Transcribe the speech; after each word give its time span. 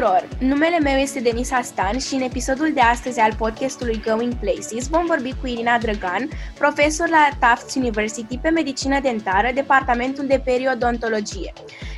tuturor! 0.00 0.28
Numele 0.38 0.78
meu 0.78 0.96
este 0.96 1.20
Denisa 1.20 1.60
Stan 1.62 1.98
și 1.98 2.14
în 2.14 2.20
episodul 2.20 2.70
de 2.74 2.80
astăzi 2.80 3.20
al 3.20 3.34
podcastului 3.38 4.02
Going 4.06 4.34
Places 4.34 4.88
vom 4.88 5.06
vorbi 5.06 5.34
cu 5.40 5.46
Irina 5.46 5.78
Drăgan, 5.78 6.28
profesor 6.58 7.08
la 7.08 7.28
Tufts 7.40 7.74
University 7.74 8.38
pe 8.38 8.48
medicină 8.48 9.00
dentară, 9.00 9.50
departamentul 9.54 10.26
de 10.26 10.42
periodontologie. 10.44 11.52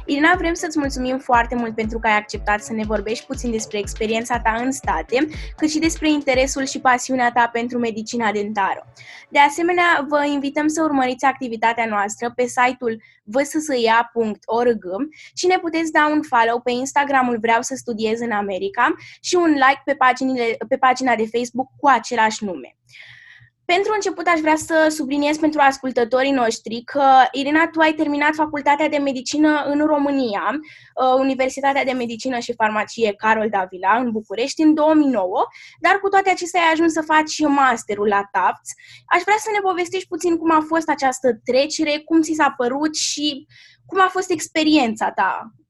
Irina, 0.06 0.34
vrem 0.36 0.54
să-ți 0.54 0.78
mulțumim 0.78 1.18
foarte 1.18 1.54
mult 1.54 1.74
pentru 1.74 1.98
că 1.98 2.06
ai 2.06 2.16
acceptat 2.16 2.62
să 2.62 2.72
ne 2.72 2.84
vorbești 2.84 3.26
puțin 3.26 3.50
despre 3.50 3.78
experiența 3.78 4.40
ta 4.40 4.60
în 4.64 4.72
state, 4.72 5.28
cât 5.56 5.70
și 5.70 5.78
despre 5.78 6.10
interesul 6.10 6.66
și 6.66 6.80
pasiunea 6.80 7.30
ta 7.32 7.48
pentru 7.52 7.78
medicina 7.78 8.32
dentară. 8.32 8.86
De 9.28 9.38
asemenea, 9.38 10.06
vă 10.08 10.24
invităm 10.26 10.68
să 10.68 10.82
urmăriți 10.82 11.24
activitatea 11.24 11.86
noastră 11.86 12.32
pe 12.36 12.46
site-ul 12.46 13.02
vssia.org 13.24 14.84
și 15.34 15.46
ne 15.46 15.58
puteți 15.58 15.92
da 15.92 16.08
un 16.10 16.22
follow 16.22 16.60
pe 16.60 16.70
Instagramul 16.70 17.38
Vreau 17.40 17.62
să 17.62 17.74
studiez 17.74 17.91
în 18.20 18.30
America 18.30 18.94
și 19.20 19.34
un 19.34 19.50
like 19.50 19.82
pe, 19.84 19.94
paginile, 19.94 20.56
pe 20.68 20.76
pagina 20.76 21.14
de 21.14 21.28
Facebook 21.32 21.68
cu 21.76 21.88
același 21.88 22.44
nume. 22.44 22.76
Pentru 23.64 23.92
început 23.94 24.26
aș 24.26 24.40
vrea 24.40 24.56
să 24.56 24.86
subliniez 24.90 25.36
pentru 25.36 25.60
ascultătorii 25.60 26.30
noștri 26.30 26.82
că, 26.84 27.04
Irina, 27.32 27.68
tu 27.68 27.80
ai 27.80 27.92
terminat 27.92 28.34
facultatea 28.34 28.88
de 28.88 28.96
medicină 28.96 29.62
în 29.64 29.86
România, 29.86 30.44
uh, 30.50 31.18
Universitatea 31.18 31.84
de 31.84 31.92
Medicină 31.92 32.38
și 32.38 32.54
Farmacie 32.54 33.14
Carol 33.14 33.48
Davila 33.48 33.96
în 33.96 34.10
București 34.10 34.62
în 34.62 34.74
2009, 34.74 35.46
dar 35.80 35.98
cu 36.00 36.08
toate 36.08 36.30
acestea 36.30 36.60
ai 36.60 36.72
ajuns 36.72 36.92
să 36.92 37.02
faci 37.06 37.38
masterul 37.46 38.08
la 38.08 38.28
TAFTS. 38.32 38.70
Aș 39.06 39.22
vrea 39.22 39.36
să 39.38 39.48
ne 39.52 39.58
povestești 39.58 40.08
puțin 40.08 40.36
cum 40.36 40.50
a 40.50 40.64
fost 40.68 40.88
această 40.88 41.40
trecere, 41.44 42.02
cum 42.04 42.22
ți 42.22 42.32
s-a 42.32 42.54
părut 42.56 42.94
și 42.96 43.46
cum 43.86 44.00
a 44.00 44.08
fost 44.08 44.30
experiența 44.30 45.10
ta 45.10 45.52
Uh, 45.56 45.61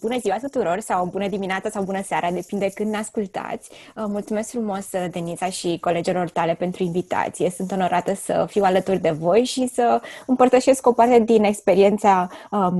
bună 0.00 0.18
ziua 0.18 0.36
tuturor 0.42 0.80
sau 0.80 1.06
bună 1.06 1.28
dimineața 1.28 1.70
sau 1.70 1.82
bună 1.82 2.02
seara, 2.02 2.30
depinde 2.30 2.70
când 2.74 2.90
ne 2.90 2.96
ascultați. 2.96 3.70
Uh, 3.70 4.04
mulțumesc 4.06 4.50
frumos, 4.50 4.92
uh, 4.92 5.06
Denisa 5.10 5.50
și 5.50 5.78
colegilor 5.80 6.28
tale 6.28 6.54
pentru 6.54 6.82
invitație. 6.82 7.50
Sunt 7.50 7.72
onorată 7.72 8.14
să 8.14 8.46
fiu 8.48 8.64
alături 8.64 8.98
de 8.98 9.10
voi 9.10 9.44
și 9.44 9.66
să 9.66 10.00
împărtășesc 10.26 10.86
o 10.86 10.92
parte 10.92 11.18
din 11.18 11.44
experiența 11.44 12.28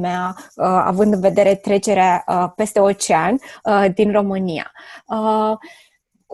mea, 0.00 0.36
având 0.84 1.12
în 1.12 1.20
vedere 1.20 1.54
trecerea 1.54 2.24
peste 2.56 2.80
ocean 2.80 3.38
din 3.94 4.12
România 4.12 4.72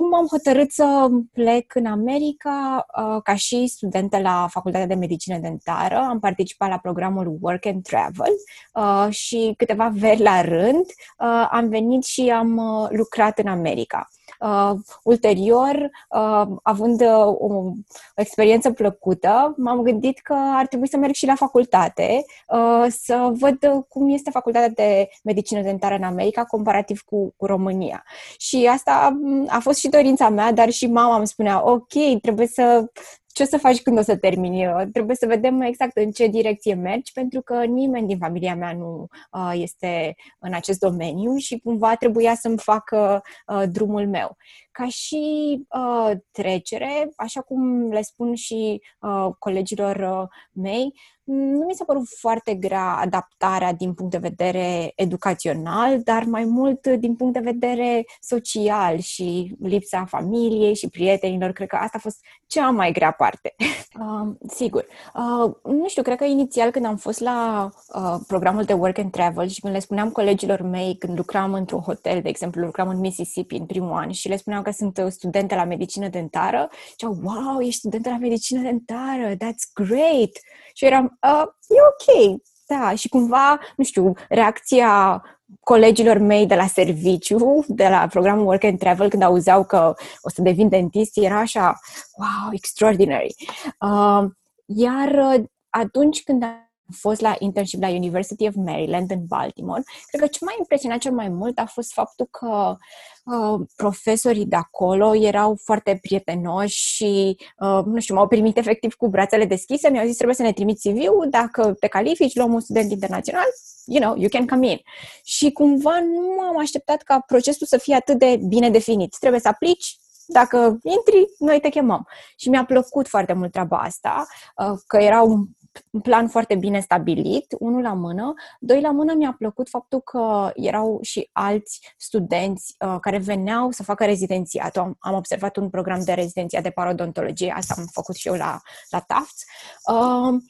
cum 0.00 0.14
am 0.14 0.26
hotărât 0.30 0.70
să 0.70 1.08
plec 1.32 1.74
în 1.74 1.86
America 1.86 2.86
uh, 2.96 3.22
ca 3.22 3.34
și 3.34 3.66
studentă 3.66 4.18
la 4.18 4.46
Facultatea 4.50 4.86
de 4.86 4.94
Medicină 4.94 5.38
Dentară. 5.38 5.96
Am 5.96 6.18
participat 6.18 6.68
la 6.68 6.78
programul 6.78 7.38
Work 7.40 7.66
and 7.66 7.82
Travel 7.82 8.32
uh, 8.74 9.12
și 9.12 9.54
câteva 9.56 9.88
veri 9.94 10.22
la 10.22 10.40
rând 10.40 10.84
uh, 11.18 11.48
am 11.50 11.68
venit 11.68 12.04
și 12.04 12.30
am 12.30 12.60
lucrat 12.90 13.38
în 13.38 13.46
America. 13.46 14.08
Uh, 14.40 14.70
ulterior, 15.02 15.90
uh, 16.08 16.46
având 16.62 17.00
uh, 17.00 17.26
o 17.38 17.72
experiență 18.14 18.70
plăcută, 18.70 19.54
m-am 19.56 19.82
gândit 19.82 20.18
că 20.18 20.34
ar 20.34 20.66
trebui 20.66 20.88
să 20.88 20.96
merg 20.96 21.12
și 21.12 21.26
la 21.26 21.34
facultate, 21.34 22.24
uh, 22.48 22.86
să 22.88 23.30
văd 23.32 23.84
cum 23.88 24.08
este 24.08 24.30
facultatea 24.30 24.68
de 24.68 25.08
medicină 25.22 25.60
dentară 25.60 25.94
în 25.94 26.02
America 26.02 26.44
comparativ 26.44 27.00
cu, 27.00 27.34
cu 27.36 27.46
România. 27.46 28.04
Și 28.38 28.68
asta 28.72 29.16
mm, 29.20 29.46
a 29.48 29.58
fost 29.58 29.78
și 29.78 29.88
dorința 29.88 30.28
mea, 30.28 30.52
dar 30.52 30.70
și 30.70 30.86
mama 30.86 31.16
îmi 31.16 31.26
spunea, 31.26 31.70
ok, 31.70 32.20
trebuie 32.22 32.46
să 32.46 32.84
ce 33.32 33.42
o 33.42 33.46
să 33.46 33.58
faci 33.58 33.82
când 33.82 33.98
o 33.98 34.02
să 34.02 34.16
termini? 34.16 34.90
Trebuie 34.92 35.16
să 35.16 35.26
vedem 35.26 35.60
exact 35.60 35.96
în 35.96 36.10
ce 36.10 36.26
direcție 36.26 36.74
mergi, 36.74 37.12
pentru 37.12 37.40
că 37.40 37.64
nimeni 37.64 38.06
din 38.06 38.18
familia 38.18 38.54
mea 38.54 38.72
nu 38.72 39.06
uh, 39.32 39.52
este 39.54 40.14
în 40.38 40.54
acest 40.54 40.78
domeniu 40.78 41.36
și 41.36 41.60
cumva 41.64 41.94
trebuia 41.94 42.34
să-mi 42.34 42.58
facă 42.58 43.22
uh, 43.46 43.62
drumul 43.70 44.08
meu. 44.08 44.36
Ca 44.80 44.88
și 44.88 45.22
uh, 45.68 46.10
trecere, 46.30 47.12
așa 47.16 47.40
cum 47.40 47.90
le 47.90 48.02
spun 48.02 48.34
și 48.34 48.82
uh, 49.00 49.28
colegilor 49.38 49.96
uh, 49.96 50.28
mei, 50.52 50.92
nu 51.32 51.64
mi 51.66 51.74
s-a 51.74 51.84
părut 51.84 52.08
foarte 52.18 52.54
grea 52.54 52.96
adaptarea 52.96 53.72
din 53.72 53.94
punct 53.94 54.12
de 54.12 54.18
vedere 54.18 54.92
educațional, 54.94 56.00
dar 56.02 56.24
mai 56.24 56.44
mult 56.44 56.86
din 56.86 57.16
punct 57.16 57.32
de 57.32 57.40
vedere 57.40 58.04
social 58.20 58.98
și 58.98 59.56
lipsa 59.60 60.04
familiei 60.04 60.74
și 60.74 60.88
prietenilor. 60.88 61.52
Cred 61.52 61.68
că 61.68 61.76
asta 61.76 61.96
a 61.96 62.00
fost 62.00 62.18
cea 62.46 62.70
mai 62.70 62.92
grea 62.92 63.10
parte. 63.10 63.54
Uh, 64.00 64.34
sigur. 64.60 64.86
Uh, 65.14 65.52
nu 65.64 65.88
știu, 65.88 66.02
cred 66.02 66.16
că 66.16 66.24
inițial 66.24 66.70
când 66.70 66.84
am 66.84 66.96
fost 66.96 67.20
la 67.20 67.70
uh, 67.94 68.16
programul 68.26 68.62
de 68.62 68.72
work 68.72 68.98
and 68.98 69.10
travel 69.10 69.48
și 69.48 69.60
când 69.60 69.72
le 69.72 69.80
spuneam 69.80 70.10
colegilor 70.10 70.60
mei 70.62 70.96
când 70.96 71.16
lucram 71.16 71.52
într-un 71.52 71.80
hotel, 71.80 72.22
de 72.22 72.28
exemplu, 72.28 72.64
lucram 72.64 72.88
în 72.88 72.98
Mississippi 72.98 73.56
în 73.56 73.66
primul 73.66 73.92
an 73.92 74.10
și 74.10 74.28
le 74.28 74.36
spuneam 74.36 74.62
că 74.62 74.69
sunt 74.70 75.00
studente 75.08 75.54
la 75.54 75.64
medicină 75.64 76.08
dentară, 76.08 76.68
și 76.96 77.04
wow, 77.04 77.60
ești 77.60 77.78
studentă 77.78 78.08
la 78.08 78.16
medicină 78.16 78.62
dentară, 78.62 79.34
that's 79.34 79.72
great! 79.74 80.30
Și 80.74 80.84
eram, 80.84 81.18
uh, 81.22 81.44
e 81.68 81.76
ok, 81.90 82.40
da, 82.66 82.94
și 82.94 83.08
cumva, 83.08 83.60
nu 83.76 83.84
știu, 83.84 84.12
reacția 84.28 85.22
colegilor 85.60 86.18
mei 86.18 86.46
de 86.46 86.54
la 86.54 86.66
serviciu, 86.66 87.64
de 87.66 87.88
la 87.88 88.06
programul 88.06 88.46
Work 88.46 88.64
and 88.64 88.78
Travel, 88.78 89.08
când 89.08 89.22
auzeau 89.22 89.64
că 89.64 89.94
o 90.20 90.28
să 90.30 90.42
devin 90.42 90.68
dentist, 90.68 91.16
era 91.16 91.38
așa, 91.38 91.78
wow, 92.16 92.52
extraordinary. 92.52 93.34
Uh, 93.80 94.30
iar 94.66 95.08
uh, 95.08 95.44
atunci 95.70 96.22
când 96.22 96.42
am 96.42 96.69
fost 96.92 97.20
la 97.20 97.36
internship 97.38 97.82
la 97.82 97.88
University 97.88 98.46
of 98.46 98.54
Maryland 98.54 99.10
în 99.10 99.26
Baltimore, 99.26 99.82
cred 100.06 100.20
că 100.20 100.26
ce 100.26 100.38
m-a 100.44 100.54
impresionat 100.58 100.98
cel 100.98 101.12
mai 101.12 101.28
mult 101.28 101.58
a 101.58 101.66
fost 101.66 101.92
faptul 101.92 102.28
că 102.30 102.76
uh, 103.24 103.66
profesorii 103.76 104.46
de 104.46 104.56
acolo 104.56 105.16
erau 105.16 105.58
foarte 105.64 105.98
prietenoși 106.02 106.94
și, 106.94 107.36
uh, 107.58 107.84
nu 107.84 108.00
știu, 108.00 108.14
m-au 108.14 108.28
primit 108.28 108.56
efectiv 108.56 108.94
cu 108.94 109.08
brațele 109.08 109.44
deschise, 109.44 109.88
mi-au 109.88 110.06
zis 110.06 110.14
trebuie 110.14 110.36
să 110.36 110.42
ne 110.42 110.52
trimiți 110.52 110.88
CV-ul, 110.88 111.26
dacă 111.30 111.76
te 111.80 111.86
califici, 111.86 112.36
luăm 112.36 112.52
un 112.54 112.60
student 112.60 112.90
internațional, 112.90 113.46
you 113.84 114.00
know, 114.00 114.16
you 114.16 114.28
can 114.28 114.46
come 114.46 114.70
in. 114.70 114.78
Și 115.24 115.52
cumva 115.52 116.00
nu 116.00 116.40
am 116.40 116.58
așteptat 116.58 117.02
ca 117.02 117.20
procesul 117.26 117.66
să 117.66 117.78
fie 117.78 117.94
atât 117.94 118.18
de 118.18 118.40
bine 118.48 118.70
definit. 118.70 119.16
Trebuie 119.18 119.40
să 119.40 119.48
aplici, 119.48 119.98
dacă 120.26 120.78
intri, 120.82 121.24
noi 121.38 121.60
te 121.60 121.68
chemăm. 121.68 122.06
Și 122.36 122.48
mi-a 122.48 122.64
plăcut 122.64 123.08
foarte 123.08 123.32
mult 123.32 123.52
treaba 123.52 123.78
asta, 123.78 124.26
uh, 124.56 124.78
că 124.86 124.96
era 124.96 125.22
un 125.22 125.46
un 125.59 125.59
plan 126.02 126.28
foarte 126.28 126.54
bine 126.54 126.80
stabilit, 126.80 127.54
unul 127.58 127.82
la 127.82 127.92
mână. 127.92 128.34
Doi 128.60 128.80
la 128.80 128.90
mână 128.90 129.14
mi-a 129.14 129.34
plăcut 129.38 129.68
faptul 129.68 130.00
că 130.00 130.50
erau 130.54 130.98
și 131.02 131.28
alți 131.32 131.94
studenți 131.96 132.74
uh, 132.86 132.96
care 133.00 133.18
veneau 133.18 133.70
să 133.70 133.82
facă 133.82 134.04
rezidențiat. 134.04 134.76
Am, 134.76 134.96
am 134.98 135.14
observat 135.14 135.56
un 135.56 135.70
program 135.70 136.04
de 136.04 136.12
rezidențiat 136.12 136.62
de 136.62 136.70
parodontologie, 136.70 137.54
asta 137.56 137.74
am 137.78 137.84
făcut 137.92 138.14
și 138.14 138.28
eu 138.28 138.34
la, 138.34 138.60
la 138.90 139.00
Tufts. 139.00 139.44
Uh, 139.92 140.42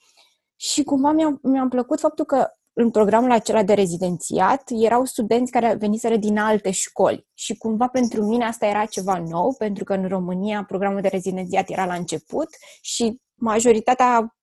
și 0.57 0.83
cumva 0.83 1.11
mi-a, 1.11 1.39
mi-a 1.43 1.67
plăcut 1.69 2.01
faptul 2.01 2.25
că 2.25 2.49
în 2.73 2.91
programul 2.91 3.31
acela 3.31 3.63
de 3.63 3.75
rezidențiat 3.75 4.63
erau 4.67 5.05
studenți 5.05 5.51
care 5.51 5.75
veniseră 5.75 6.17
din 6.17 6.39
alte 6.39 6.71
școli 6.71 7.27
și 7.35 7.57
cumva 7.57 7.89
pentru 7.89 8.25
mine 8.25 8.45
asta 8.45 8.67
era 8.67 8.85
ceva 8.85 9.19
nou, 9.19 9.55
pentru 9.59 9.85
că 9.85 9.93
în 9.93 10.09
România 10.09 10.65
programul 10.65 11.01
de 11.01 11.09
rezidențiat 11.09 11.69
era 11.69 11.85
la 11.85 11.95
început 11.95 12.49
și 12.81 13.21
majoritatea 13.35 14.35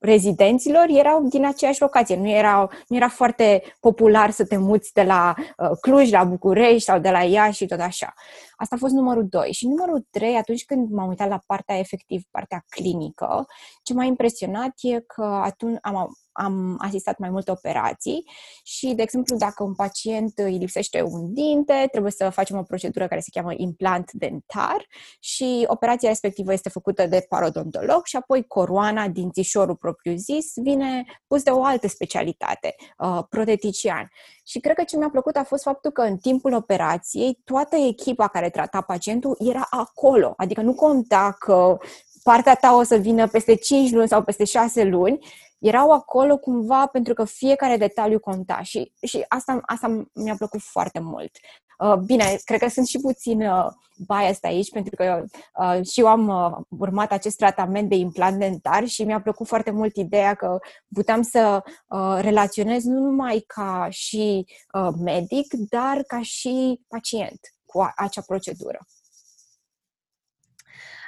rezidenților 0.00 0.84
erau 0.88 1.26
din 1.28 1.46
aceeași 1.46 1.80
locație. 1.80 2.16
Nu 2.16 2.28
era, 2.28 2.68
nu 2.86 2.96
era 2.96 3.08
foarte 3.08 3.62
popular 3.80 4.30
să 4.30 4.44
te 4.44 4.56
muți 4.56 4.92
de 4.92 5.02
la 5.02 5.34
uh, 5.36 5.70
Cluj 5.80 6.10
la 6.10 6.24
București 6.24 6.80
sau 6.80 6.98
de 6.98 7.10
la 7.10 7.22
Iași 7.22 7.56
și 7.56 7.66
tot 7.66 7.80
așa. 7.80 8.14
Asta 8.60 8.74
a 8.74 8.78
fost 8.78 8.92
numărul 8.92 9.26
2. 9.28 9.52
Și 9.52 9.66
numărul 9.66 10.06
3, 10.10 10.36
atunci 10.36 10.64
când 10.64 10.90
m-am 10.90 11.08
uitat 11.08 11.28
la 11.28 11.42
partea 11.46 11.78
efectiv, 11.78 12.22
partea 12.30 12.64
clinică, 12.68 13.46
ce 13.82 13.94
m-a 13.94 14.04
impresionat 14.04 14.72
e 14.80 15.00
că 15.00 15.22
atunci 15.22 15.78
am, 15.82 16.18
am 16.32 16.76
asistat 16.78 17.18
mai 17.18 17.30
multe 17.30 17.50
operații 17.50 18.24
și, 18.64 18.94
de 18.94 19.02
exemplu, 19.02 19.36
dacă 19.36 19.62
un 19.62 19.74
pacient 19.74 20.38
îi 20.38 20.58
lipsește 20.58 21.02
un 21.02 21.32
dinte, 21.32 21.88
trebuie 21.90 22.12
să 22.12 22.30
facem 22.30 22.58
o 22.58 22.62
procedură 22.62 23.08
care 23.08 23.20
se 23.20 23.30
cheamă 23.32 23.52
implant 23.56 24.12
dentar 24.12 24.86
și 25.20 25.64
operația 25.66 26.08
respectivă 26.08 26.52
este 26.52 26.68
făcută 26.68 27.06
de 27.06 27.26
parodontolog 27.28 28.04
și 28.04 28.16
apoi 28.16 28.46
coroana, 28.46 29.08
dințișorul 29.08 29.76
propriu-zis, 29.76 30.52
vine 30.54 31.04
pus 31.26 31.42
de 31.42 31.50
o 31.50 31.64
altă 31.64 31.88
specialitate, 31.88 32.74
uh, 32.98 33.18
protetician. 33.28 34.10
Și 34.50 34.60
cred 34.60 34.76
că 34.76 34.82
ce 34.82 34.96
mi-a 34.96 35.10
plăcut 35.10 35.36
a 35.36 35.44
fost 35.44 35.62
faptul 35.62 35.90
că 35.90 36.00
în 36.02 36.16
timpul 36.16 36.54
operației 36.54 37.40
toată 37.44 37.76
echipa 37.76 38.28
care 38.28 38.50
trata 38.50 38.80
pacientul 38.80 39.36
era 39.38 39.66
acolo. 39.70 40.34
Adică 40.36 40.60
nu 40.60 40.74
conta 40.74 41.36
că 41.38 41.76
partea 42.22 42.54
ta 42.54 42.74
o 42.74 42.82
să 42.82 42.96
vină 42.96 43.28
peste 43.28 43.54
5 43.54 43.90
luni 43.90 44.08
sau 44.08 44.22
peste 44.22 44.44
6 44.44 44.84
luni, 44.84 45.18
erau 45.58 45.90
acolo 45.90 46.36
cumva 46.36 46.86
pentru 46.86 47.14
că 47.14 47.24
fiecare 47.24 47.76
detaliu 47.76 48.18
conta 48.18 48.62
și, 48.62 48.92
și 49.02 49.24
asta, 49.28 49.60
asta 49.62 50.04
mi-a 50.14 50.34
plăcut 50.36 50.60
foarte 50.60 50.98
mult. 50.98 51.30
Uh, 51.80 51.94
bine, 51.94 52.38
cred 52.44 52.60
că 52.60 52.68
sunt 52.68 52.86
și 52.86 52.98
puțin 52.98 53.42
uh, 53.42 53.66
biased 54.06 54.44
aici, 54.44 54.70
pentru 54.70 54.96
că 54.96 55.24
uh, 55.54 55.86
și 55.86 56.00
eu 56.00 56.06
am 56.06 56.28
uh, 56.28 56.64
urmat 56.80 57.12
acest 57.12 57.36
tratament 57.36 57.88
de 57.88 57.94
implant 57.94 58.38
dentar 58.38 58.86
și 58.86 59.04
mi-a 59.04 59.20
plăcut 59.20 59.46
foarte 59.46 59.70
mult 59.70 59.96
ideea 59.96 60.34
că 60.34 60.58
puteam 60.94 61.22
să 61.22 61.62
uh, 61.86 62.18
relaționez 62.20 62.84
nu 62.84 63.00
numai 63.00 63.44
ca 63.46 63.86
și 63.90 64.46
uh, 64.72 64.88
medic, 64.98 65.54
dar 65.54 66.02
ca 66.06 66.22
și 66.22 66.80
pacient 66.88 67.40
cu 67.64 67.80
a- 67.80 67.92
acea 67.96 68.22
procedură. 68.26 68.78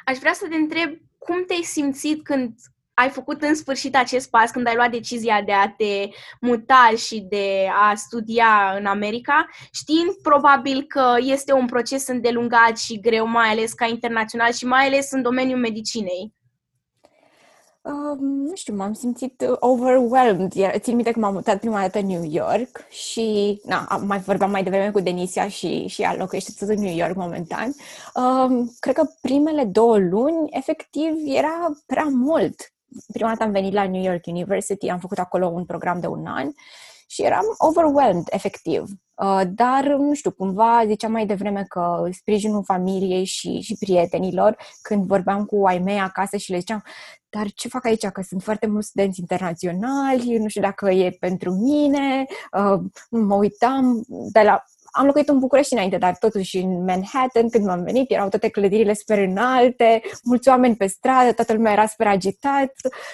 Aș 0.05 0.19
vrea 0.19 0.33
să 0.33 0.47
te 0.49 0.55
întreb 0.55 0.91
cum 1.19 1.45
te-ai 1.47 1.63
simțit 1.63 2.25
când 2.25 2.55
ai 2.95 3.09
făcut 3.09 3.43
în 3.43 3.55
sfârșit 3.55 3.97
acest 3.97 4.31
pas, 4.31 4.51
când 4.51 4.67
ai 4.67 4.75
luat 4.75 4.91
decizia 4.91 5.43
de 5.43 5.53
a 5.53 5.69
te 5.69 6.09
muta 6.41 6.91
și 6.97 7.21
de 7.21 7.69
a 7.83 7.95
studia 7.95 8.75
în 8.79 8.87
America, 8.87 9.47
știind 9.73 10.11
probabil 10.23 10.83
că 10.83 11.15
este 11.19 11.53
un 11.53 11.67
proces 11.67 12.09
îndelungat 12.09 12.79
și 12.79 13.01
greu, 13.01 13.27
mai 13.27 13.49
ales 13.49 13.73
ca 13.73 13.87
internațional 13.87 14.53
și 14.53 14.65
mai 14.65 14.87
ales 14.87 15.11
în 15.11 15.23
domeniul 15.23 15.59
medicinei? 15.59 16.33
Uh, 17.83 18.19
nu 18.21 18.55
știu, 18.55 18.75
m-am 18.75 18.93
simțit 18.93 19.45
overwhelmed. 19.59 20.53
Țin 20.79 20.95
minte 20.95 21.11
că 21.11 21.19
m-am 21.19 21.33
mutat 21.33 21.59
prima 21.59 21.81
dată 21.81 21.99
în 21.99 22.07
New 22.07 22.25
York 22.25 22.89
și, 22.89 23.61
na, 23.65 24.03
mai 24.07 24.19
vorbeam 24.19 24.51
mai 24.51 24.63
devreme 24.63 24.91
cu 24.91 25.01
Denisia 25.01 25.49
și, 25.49 25.87
și 25.87 26.03
ea 26.03 26.15
locuiește 26.17 26.53
tot 26.59 26.69
în 26.69 26.83
New 26.83 26.97
York 26.97 27.15
momentan. 27.15 27.75
Uh, 28.15 28.67
cred 28.81 28.95
că 28.95 29.03
primele 29.21 29.65
două 29.65 29.99
luni, 29.99 30.49
efectiv, 30.51 31.13
era 31.25 31.73
prea 31.87 32.09
mult. 32.11 32.72
Prima 33.13 33.29
dată 33.29 33.43
am 33.43 33.51
venit 33.51 33.73
la 33.73 33.89
New 33.89 34.03
York 34.03 34.27
University, 34.27 34.89
am 34.89 34.99
făcut 34.99 35.19
acolo 35.19 35.47
un 35.47 35.65
program 35.65 36.01
de 36.01 36.07
un 36.07 36.27
an 36.27 36.51
și 37.13 37.23
eram 37.23 37.45
overwhelmed, 37.59 38.27
efectiv. 38.31 38.83
Uh, 39.15 39.41
dar, 39.49 39.85
nu 39.85 40.15
știu, 40.15 40.31
cumva 40.31 40.83
ziceam 40.87 41.13
mai 41.13 41.27
devreme 41.27 41.65
că 41.69 42.09
sprijinul 42.13 42.65
familiei 42.65 43.25
și, 43.25 43.61
și 43.61 43.77
prietenilor, 43.79 44.57
când 44.83 45.07
vorbeam 45.07 45.45
cu 45.45 45.67
ai 45.67 45.79
mei 45.79 45.99
acasă 45.99 46.37
și 46.37 46.51
le 46.51 46.59
ziceam, 46.59 46.83
dar 47.29 47.47
ce 47.55 47.69
fac 47.69 47.85
aici? 47.85 48.07
Că 48.07 48.23
sunt 48.23 48.43
foarte 48.43 48.67
mulți 48.67 48.89
studenți 48.89 49.21
internaționali, 49.21 50.37
nu 50.39 50.49
știu 50.49 50.61
dacă 50.61 50.91
e 50.91 51.17
pentru 51.21 51.53
mine, 51.53 52.25
uh, 52.59 52.81
mă 53.11 53.35
uitam 53.35 54.05
de 54.33 54.41
la 54.43 54.65
am 54.95 55.07
locuit 55.07 55.29
în 55.29 55.39
București 55.39 55.73
înainte, 55.73 55.99
dar 55.99 56.17
totuși 56.17 56.57
în 56.57 56.85
Manhattan, 56.85 57.49
când 57.49 57.65
m-am 57.65 57.83
venit, 57.83 58.11
erau 58.11 58.29
toate 58.29 58.49
clădirile 58.49 58.95
super 58.95 59.19
înalte, 59.19 60.03
mulți 60.23 60.49
oameni 60.49 60.77
pe 60.77 60.87
stradă, 60.87 61.33
toată 61.33 61.53
lumea 61.53 61.73
era 61.73 61.87
super 61.87 62.07
agitat 62.07 62.73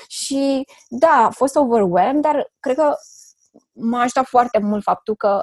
și 0.08 0.64
da, 0.88 1.24
a 1.26 1.30
fost 1.30 1.56
overwhelmed, 1.56 2.22
dar 2.22 2.52
cred 2.60 2.76
că 2.76 2.94
m-a 3.72 4.00
ajutat 4.00 4.26
foarte 4.26 4.58
mult 4.58 4.82
faptul 4.82 5.16
că 5.16 5.42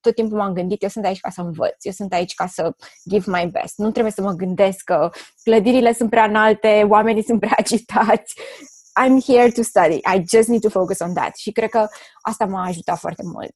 tot 0.00 0.14
timpul 0.14 0.38
m-am 0.38 0.52
gândit, 0.52 0.82
eu 0.82 0.88
sunt 0.88 1.04
aici 1.04 1.20
ca 1.20 1.30
să 1.30 1.40
învăț, 1.40 1.84
eu 1.84 1.92
sunt 1.92 2.12
aici 2.12 2.34
ca 2.34 2.46
să 2.46 2.74
give 3.08 3.30
my 3.30 3.46
best. 3.52 3.78
Nu 3.78 3.90
trebuie 3.90 4.12
să 4.12 4.22
mă 4.22 4.32
gândesc 4.32 4.84
că 4.84 5.10
clădirile 5.42 5.92
sunt 5.92 6.10
prea 6.10 6.24
înalte, 6.24 6.86
oamenii 6.88 7.24
sunt 7.24 7.40
prea 7.40 7.54
agitați. 7.58 8.34
I'm 9.04 9.20
here 9.26 9.50
to 9.50 9.62
study. 9.62 9.94
I 9.94 10.24
just 10.36 10.48
need 10.48 10.60
to 10.60 10.68
focus 10.68 10.98
on 10.98 11.14
that. 11.14 11.36
Și 11.36 11.52
cred 11.52 11.68
că 11.68 11.86
asta 12.20 12.44
m-a 12.44 12.64
ajutat 12.64 12.98
foarte 12.98 13.22
mult. 13.24 13.52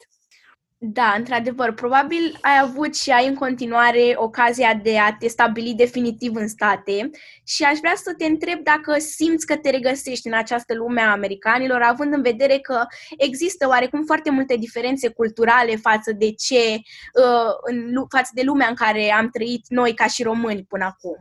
Da, 0.82 1.14
într-adevăr, 1.16 1.72
probabil 1.72 2.38
ai 2.40 2.58
avut 2.62 2.96
și 2.96 3.10
ai 3.10 3.26
în 3.26 3.34
continuare 3.34 4.14
ocazia 4.16 4.74
de 4.74 4.98
a 4.98 5.16
te 5.18 5.28
stabili 5.28 5.74
definitiv 5.74 6.34
în 6.34 6.48
state 6.48 7.10
și 7.44 7.64
aș 7.64 7.78
vrea 7.78 7.94
să 7.96 8.14
te 8.18 8.24
întreb 8.24 8.62
dacă 8.62 8.98
simți 8.98 9.46
că 9.46 9.56
te 9.56 9.70
regăsești 9.70 10.26
în 10.26 10.32
această 10.34 10.74
lume 10.74 11.00
a 11.00 11.10
americanilor, 11.10 11.82
având 11.82 12.12
în 12.12 12.22
vedere 12.22 12.58
că 12.58 12.86
există 13.16 13.66
oarecum 13.68 14.04
foarte 14.04 14.30
multe 14.30 14.56
diferențe 14.56 15.08
culturale 15.08 15.76
față 15.76 16.12
de 16.12 16.32
ce, 16.32 16.74
uh, 16.74 17.52
în, 17.62 18.06
față 18.08 18.30
de 18.34 18.42
lumea 18.42 18.68
în 18.68 18.74
care 18.74 19.12
am 19.12 19.28
trăit 19.28 19.64
noi 19.68 19.94
ca 19.94 20.06
și 20.06 20.22
români 20.22 20.64
până 20.68 20.84
acum. 20.84 21.16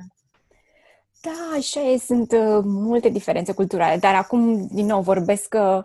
Da, 1.22 1.58
așa 1.58 1.82
e, 1.82 1.98
sunt 1.98 2.32
uh, 2.32 2.60
multe 2.64 3.10
diferențe 3.10 3.54
culturale, 3.54 3.98
dar 3.98 4.16
acum, 4.16 4.68
din 4.72 4.86
nou, 4.86 5.02
vorbesc 5.02 5.56
uh, 5.58 5.84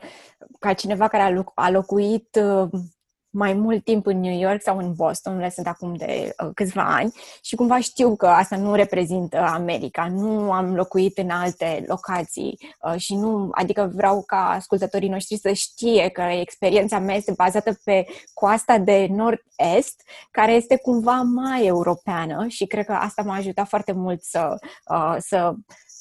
ca 0.58 0.72
cineva 0.72 1.08
care 1.08 1.22
a, 1.22 1.44
a 1.54 1.70
locuit 1.70 2.40
uh, 2.42 2.68
mai 3.34 3.52
mult 3.52 3.84
timp 3.84 4.06
în 4.06 4.20
New 4.20 4.38
York 4.38 4.62
sau 4.62 4.78
în 4.78 4.92
Boston, 4.92 5.32
unde 5.32 5.50
sunt 5.50 5.66
acum 5.66 5.94
de 5.94 6.34
uh, 6.44 6.50
câțiva 6.54 6.94
ani 6.94 7.12
și 7.42 7.54
cumva 7.54 7.80
știu 7.80 8.16
că 8.16 8.26
asta 8.26 8.56
nu 8.56 8.74
reprezintă 8.74 9.38
America, 9.38 10.08
nu 10.08 10.52
am 10.52 10.74
locuit 10.74 11.18
în 11.18 11.30
alte 11.30 11.84
locații 11.86 12.58
uh, 12.82 13.00
și 13.00 13.14
nu, 13.14 13.48
adică 13.52 13.90
vreau 13.94 14.22
ca 14.26 14.50
ascultătorii 14.50 15.08
noștri 15.08 15.36
să 15.36 15.52
știe 15.52 16.08
că 16.08 16.22
experiența 16.22 16.98
mea 16.98 17.14
este 17.14 17.32
bazată 17.36 17.78
pe 17.84 18.06
coasta 18.34 18.78
de 18.78 19.06
nord-est, 19.10 20.02
care 20.30 20.52
este 20.52 20.76
cumva 20.76 21.22
mai 21.22 21.66
europeană 21.66 22.46
și 22.48 22.66
cred 22.66 22.84
că 22.84 22.92
asta 22.92 23.22
m-a 23.22 23.34
ajutat 23.34 23.68
foarte 23.68 23.92
mult 23.92 24.22
să, 24.22 24.58
uh, 24.90 25.16
să 25.18 25.54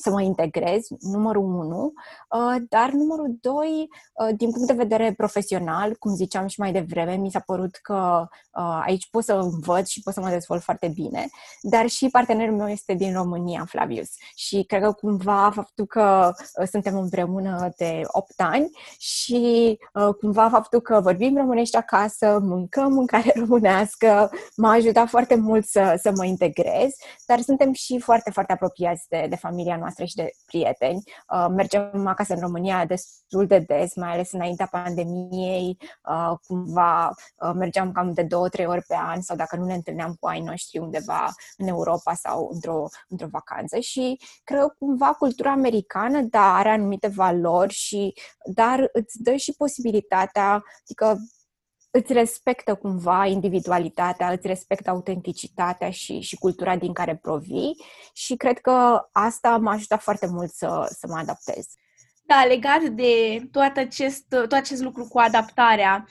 să 0.04 0.12
mă 0.12 0.22
integrez, 0.22 0.88
numărul 1.00 1.44
unu, 1.44 1.94
uh, 2.30 2.62
dar 2.70 2.90
numărul 2.92 3.38
doi, 3.42 3.88
uh, 4.14 4.36
din 4.36 4.52
punct 4.52 4.68
de 4.68 4.74
vedere 4.74 5.14
profesional, 5.18 5.96
cum 5.96 6.16
ziceam 6.16 6.48
și 6.48 6.60
mai 6.60 6.72
devreme, 6.72 7.16
mi 7.16 7.32
s-a 7.32 7.40
părut 7.40 7.76
că 7.76 8.28
uh, 8.54 8.82
aici 8.86 9.10
pot 9.10 9.24
să 9.24 9.34
învăț 9.34 9.88
și 9.88 10.02
pot 10.02 10.14
să 10.14 10.22
mă 10.22 10.30
dezvolt 10.30 10.62
foarte 10.62 10.88
bine, 10.88 11.30
dar 11.62 11.88
și 11.88 12.10
partenerul 12.10 12.56
meu 12.56 12.68
este 12.68 12.94
din 12.94 13.14
România, 13.14 13.66
Flavius, 13.68 14.10
și 14.36 14.64
cred 14.64 14.82
că 14.82 14.92
cumva 14.92 15.52
faptul 15.54 15.86
că 15.86 16.32
suntem 16.72 16.98
împreună 16.98 17.74
de 17.78 18.02
8 18.06 18.32
ani 18.38 18.70
și 18.98 19.78
cumva 20.20 20.50
faptul 20.50 20.82
că 20.82 21.00
vorbim 21.02 21.38
românești 21.38 21.76
acasă, 21.76 22.40
mâncăm 22.42 22.94
mâncare 22.94 23.34
românească, 23.46 24.32
m-a 24.56 24.72
ajutat 24.72 25.08
foarte 25.08 25.36
mult 25.36 25.66
să, 25.66 26.00
să 26.02 26.12
mă 26.16 26.26
integrez, 26.26 26.92
dar 27.26 27.40
suntem 27.40 27.74
și 27.74 28.00
foarte, 28.00 28.32
foarte 28.32 28.52
apropiați 28.52 29.06
de, 29.10 29.26
de 29.30 29.36
familia 29.36 29.78
noastră 29.78 29.93
noastre 29.98 30.06
și 30.06 30.16
de 30.16 30.32
prieteni. 30.46 31.04
Uh, 31.34 31.46
mergem 31.50 32.08
acasă 32.08 32.34
în 32.34 32.40
România 32.40 32.86
destul 32.86 33.48
de 33.48 33.60
des, 33.60 33.96
mai 33.96 34.12
ales 34.12 34.32
înaintea 34.32 34.68
pandemiei. 34.72 35.78
Uh, 36.10 36.38
cumva 36.48 37.08
uh, 37.08 37.52
mergeam 37.56 37.92
cam 37.92 38.14
de 38.14 38.24
două, 38.24 38.50
trei 38.50 38.66
ori 38.66 38.82
pe 38.88 38.96
an 38.96 39.22
sau 39.22 39.36
dacă 39.36 39.56
nu 39.56 39.66
ne 39.66 39.74
întâlneam 39.74 40.16
cu 40.20 40.28
ai 40.28 40.42
noștri 40.42 40.80
undeva 40.80 41.30
în 41.58 41.68
Europa 41.68 42.14
sau 42.14 42.50
într-o, 42.54 42.88
într-o 43.08 43.28
vacanță 43.32 43.80
și 43.80 44.20
cred 44.44 44.60
că 44.60 44.74
cumva 44.80 45.14
cultura 45.14 45.52
americană, 45.52 46.22
da, 46.22 46.56
are 46.56 46.70
anumite 46.70 47.08
valori 47.08 47.74
și 47.74 48.14
dar 48.46 48.90
îți 48.94 49.22
dă 49.22 49.36
și 49.36 49.54
posibilitatea, 49.58 50.64
adică 50.84 51.18
îți 51.96 52.14
respectă 52.14 52.76
cumva 52.76 53.26
individualitatea, 53.26 54.32
îți 54.32 54.48
respectă 54.48 54.90
autenticitatea 54.90 55.90
și, 55.90 56.20
și 56.20 56.36
cultura 56.36 56.76
din 56.76 56.94
care 56.94 57.16
provii 57.16 57.76
și 58.14 58.36
cred 58.36 58.60
că 58.60 59.08
asta 59.12 59.58
m-a 59.58 59.72
ajutat 59.72 60.02
foarte 60.02 60.28
mult 60.28 60.52
să, 60.52 60.96
să 61.00 61.08
mă 61.08 61.18
adaptez. 61.18 61.66
Da, 62.24 62.46
legat 62.48 62.82
de 62.82 63.44
tot 63.52 63.72
acest, 63.76 64.26
tot 64.30 64.52
acest 64.52 64.82
lucru 64.82 65.08
cu 65.08 65.20
adaptarea, 65.20 66.08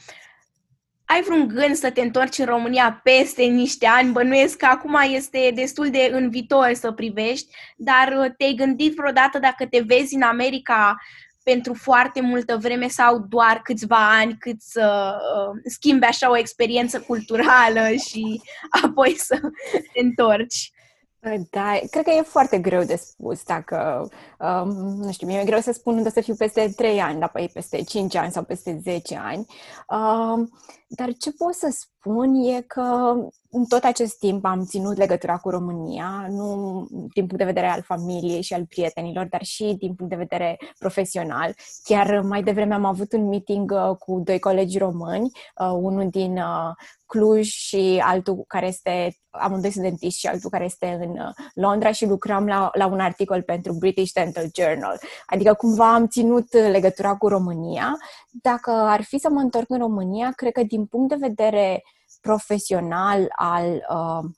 ai 1.04 1.22
vreun 1.22 1.48
gând 1.48 1.74
să 1.74 1.90
te 1.90 2.00
întorci 2.00 2.38
în 2.38 2.46
România 2.46 3.00
peste 3.02 3.42
niște 3.42 3.86
ani? 3.86 4.12
Bănuiesc 4.12 4.56
că 4.56 4.66
acum 4.66 4.98
este 5.08 5.52
destul 5.54 5.90
de 5.90 6.10
în 6.12 6.30
viitor 6.30 6.72
să 6.72 6.92
privești, 6.92 7.54
dar 7.76 8.34
te-ai 8.36 8.54
gândit 8.54 8.94
vreodată 8.94 9.38
dacă 9.38 9.66
te 9.66 9.80
vezi 9.80 10.14
în 10.14 10.22
America 10.22 10.96
pentru 11.44 11.74
foarte 11.74 12.20
multă 12.20 12.56
vreme 12.56 12.88
sau 12.88 13.18
doar 13.18 13.60
câțiva 13.64 14.18
ani 14.18 14.36
cât 14.38 14.60
să 14.60 15.16
uh, 15.16 15.60
schimbi 15.64 16.04
așa 16.04 16.30
o 16.30 16.36
experiență 16.36 17.00
culturală 17.00 17.94
și 18.08 18.40
apoi 18.84 19.14
să 19.18 19.40
te 19.92 20.00
întorci? 20.00 20.72
Da, 21.50 21.78
cred 21.90 22.04
că 22.04 22.10
e 22.10 22.22
foarte 22.22 22.58
greu 22.58 22.82
de 22.82 22.96
spus 22.96 23.42
dacă, 23.44 24.08
um, 24.38 24.68
nu 24.96 25.12
știu, 25.12 25.26
mi-e 25.26 25.44
greu 25.44 25.60
să 25.60 25.72
spun 25.72 25.96
unde 25.96 26.10
să 26.10 26.20
fiu 26.20 26.34
peste 26.34 26.72
3 26.76 27.00
ani, 27.00 27.18
dar 27.18 27.28
păi 27.28 27.50
peste 27.52 27.82
5 27.82 28.14
ani 28.14 28.32
sau 28.32 28.42
peste 28.42 28.80
10 28.82 29.20
ani. 29.22 29.46
Um, 29.88 30.50
dar 30.94 31.12
ce 31.12 31.32
pot 31.32 31.54
să 31.54 31.68
spun 31.70 32.34
e 32.34 32.60
că 32.60 33.14
în 33.50 33.64
tot 33.64 33.84
acest 33.84 34.18
timp 34.18 34.44
am 34.44 34.64
ținut 34.64 34.96
legătura 34.96 35.36
cu 35.36 35.50
România, 35.50 36.26
nu 36.28 36.86
din 36.90 37.26
punct 37.26 37.38
de 37.38 37.44
vedere 37.44 37.66
al 37.66 37.82
familiei 37.82 38.42
și 38.42 38.54
al 38.54 38.66
prietenilor, 38.66 39.26
dar 39.30 39.42
și 39.42 39.76
din 39.78 39.94
punct 39.94 40.10
de 40.10 40.16
vedere 40.28 40.58
profesional. 40.78 41.54
Chiar 41.82 42.20
mai 42.20 42.42
devreme 42.42 42.74
am 42.74 42.84
avut 42.84 43.12
un 43.12 43.28
meeting 43.28 43.70
uh, 43.70 43.96
cu 43.96 44.22
doi 44.24 44.38
colegi 44.38 44.78
români, 44.78 45.30
uh, 45.56 45.72
unul 45.80 46.08
din 46.10 46.36
uh, 46.36 46.70
Cluj 47.06 47.46
și 47.46 48.02
altul 48.04 48.44
care 48.46 48.66
este, 48.66 49.16
amândoi 49.30 49.70
sunt 49.70 49.84
dentiști 49.84 50.18
și 50.18 50.26
altul 50.26 50.50
care 50.50 50.64
este 50.64 50.98
în 51.00 51.32
Londra 51.54 51.92
și 51.92 52.06
lucram 52.06 52.46
la, 52.46 52.70
la 52.72 52.86
un 52.86 53.00
articol 53.00 53.42
pentru 53.42 53.72
British 53.72 54.12
Dental 54.12 54.46
Journal. 54.54 54.98
Adică 55.26 55.54
cumva 55.54 55.94
am 55.94 56.06
ținut 56.06 56.52
legătura 56.52 57.16
cu 57.16 57.28
România. 57.28 57.96
Dacă 58.30 58.70
ar 58.70 59.02
fi 59.02 59.18
să 59.18 59.28
mă 59.30 59.40
întorc 59.40 59.70
în 59.70 59.78
România, 59.78 60.32
cred 60.36 60.52
că 60.52 60.62
din 60.62 60.81
punct 60.86 61.08
de 61.08 61.26
vedere 61.26 61.82
profesional 62.20 63.26
al 63.36 63.86
uh, 63.90 64.30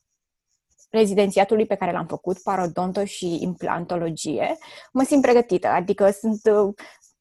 rezidențiatului 0.91 1.67
pe 1.67 1.75
care 1.75 1.93
l-am 1.93 2.07
făcut, 2.07 2.43
parodonto 2.43 3.05
și 3.05 3.43
implantologie, 3.43 4.57
mă 4.93 5.03
simt 5.03 5.23
pregătită. 5.23 5.69
Adică 5.69 6.11
sunt 6.11 6.41
uh, 6.45 6.75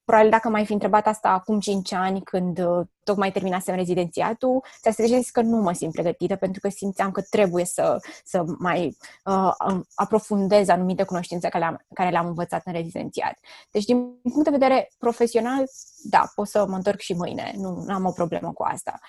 probabil 0.06 0.30
dacă 0.30 0.50
mai 0.50 0.66
fi 0.66 0.74
întrebat 0.74 1.08
asta 1.08 1.30
acum 1.30 1.60
5 1.60 1.92
ani, 1.94 2.22
când 2.22 2.60
uh, 2.60 2.86
tocmai 3.04 3.32
terminasem 3.32 3.76
rezidențiatul, 3.76 4.64
ți-a 4.82 5.06
zis 5.06 5.30
că 5.30 5.42
nu 5.42 5.58
mă 5.58 5.72
simt 5.72 5.92
pregătită 5.92 6.36
pentru 6.36 6.60
că 6.60 6.70
simțeam 6.70 7.12
că 7.12 7.22
trebuie 7.22 7.66
să, 7.66 7.98
să 8.24 8.44
mai 8.60 8.98
uh, 9.26 9.82
aprofundez 9.96 10.68
anumite 10.68 11.04
cunoștințe 11.04 11.50
care 11.50 11.64
le-am, 11.64 11.86
care 11.94 12.10
le-am 12.10 12.28
învățat 12.28 12.62
în 12.66 12.74
rezidențiat. 12.74 13.40
Deci, 13.72 13.84
din 13.84 14.20
punct 14.22 14.44
de 14.44 14.50
vedere 14.50 14.90
profesional, 14.98 15.64
da, 16.04 16.32
pot 16.36 16.48
să 16.48 16.66
mă 16.68 16.76
întorc 16.76 17.00
și 17.00 17.14
mâine, 17.14 17.54
nu 17.56 17.86
am 17.88 18.06
o 18.06 18.12
problemă 18.12 18.52
cu 18.54 18.64
asta 18.64 19.00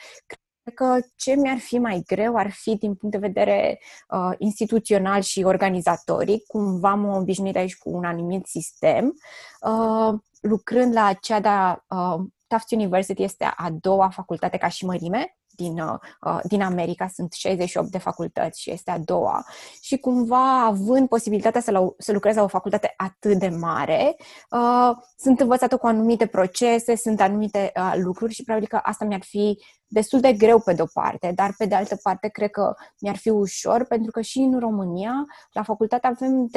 că 0.71 0.99
ce 1.17 1.35
mi-ar 1.35 1.59
fi 1.59 1.79
mai 1.79 2.03
greu 2.07 2.37
ar 2.37 2.51
fi 2.51 2.77
din 2.77 2.95
punct 2.95 3.21
de 3.21 3.27
vedere 3.27 3.81
uh, 4.09 4.33
instituțional 4.39 5.21
și 5.21 5.43
organizatoric, 5.43 6.47
cumva 6.47 6.95
m-am 6.95 7.17
obișnuit 7.17 7.57
aici 7.57 7.77
cu 7.77 7.91
un 7.91 8.05
anumit 8.05 8.47
sistem, 8.47 9.15
uh, 9.61 10.15
lucrând 10.41 10.95
la 10.95 11.13
cea 11.13 11.41
de-a 11.41 11.85
uh, 11.89 12.25
Tufts 12.47 12.71
University 12.71 13.23
este 13.23 13.45
a 13.57 13.71
doua 13.81 14.09
facultate 14.09 14.57
ca 14.57 14.69
și 14.69 14.85
mărime 14.85 15.37
din, 15.57 15.79
uh, 15.79 15.99
uh 16.21 16.41
din 16.43 16.63
America, 16.63 17.09
sunt 17.09 17.33
68 17.33 17.91
de 17.91 17.99
facultăți 17.99 18.61
și 18.61 18.71
este 18.71 18.91
a 18.91 18.99
doua. 18.99 19.45
Și 19.81 19.97
cumva, 19.97 20.65
având 20.65 21.09
posibilitatea 21.09 21.61
să, 21.61 21.71
la, 21.71 21.89
să 21.99 22.13
lucrez 22.13 22.37
la 22.37 22.43
o 22.43 22.47
facultate 22.47 22.95
atât 22.97 23.39
de 23.39 23.49
mare, 23.49 24.17
uh, 24.51 24.91
sunt 25.17 25.41
învățată 25.41 25.77
cu 25.77 25.87
anumite 25.87 26.27
procese, 26.27 26.97
sunt 26.97 27.21
anumite 27.21 27.73
uh, 27.77 27.93
lucruri 27.97 28.33
și 28.35 28.43
probabil 28.43 28.69
că 28.69 28.81
asta 28.83 29.05
mi-ar 29.05 29.23
fi 29.23 29.59
destul 29.95 30.21
de 30.21 30.33
greu 30.33 30.61
pe 30.61 30.73
de-o 30.73 30.85
parte, 30.93 31.33
dar 31.35 31.55
pe 31.59 31.67
de 31.67 31.75
altă 31.75 31.99
parte 32.03 32.29
cred 32.29 32.51
că 32.51 32.75
mi-ar 33.01 33.17
fi 33.17 33.29
ușor 33.29 33.85
pentru 33.85 34.11
că 34.11 34.21
și 34.21 34.39
în 34.39 34.59
România 34.61 35.13
la 35.53 35.63
facultate 35.63 36.07
avem 36.07 36.51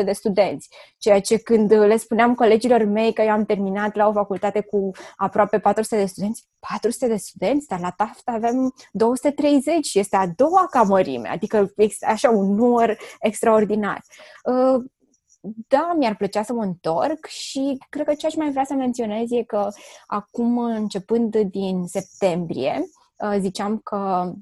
370-400 0.00 0.04
de 0.04 0.12
studenți, 0.12 0.68
ceea 0.98 1.20
ce 1.20 1.38
când 1.38 1.72
le 1.72 1.96
spuneam 1.96 2.34
colegilor 2.34 2.84
mei 2.84 3.12
că 3.12 3.22
eu 3.22 3.30
am 3.30 3.44
terminat 3.44 3.94
la 3.94 4.08
o 4.08 4.12
facultate 4.12 4.60
cu 4.60 4.90
aproape 5.16 5.58
400 5.58 5.96
de 5.96 6.06
studenți, 6.06 6.44
400 6.58 7.06
de 7.06 7.16
studenți, 7.16 7.66
dar 7.66 7.80
la 7.80 7.90
TAFT 7.90 8.28
avem 8.28 8.74
230 8.92 9.86
și 9.86 9.98
este 9.98 10.16
a 10.16 10.26
doua 10.36 10.66
camărime, 10.70 11.28
adică 11.28 11.72
așa 12.06 12.30
un 12.30 12.54
număr 12.54 12.98
extraordinar. 13.20 14.00
Uh, 15.44 15.52
da, 15.68 15.94
mi-ar 15.98 16.16
plăcea 16.16 16.42
să 16.42 16.52
mă 16.52 16.62
întorc 16.62 17.26
și 17.26 17.78
cred 17.88 18.06
că 18.06 18.14
ce 18.14 18.26
aș 18.26 18.34
mai 18.34 18.50
vrea 18.50 18.64
să 18.64 18.74
menționez 18.74 19.30
e 19.30 19.42
că 19.42 19.68
acum, 20.06 20.58
începând 20.58 21.36
din 21.36 21.86
septembrie, 21.86 22.82
uh, 23.16 23.36
ziceam 23.40 23.78
că 23.78 23.96
Uh, 24.24 24.32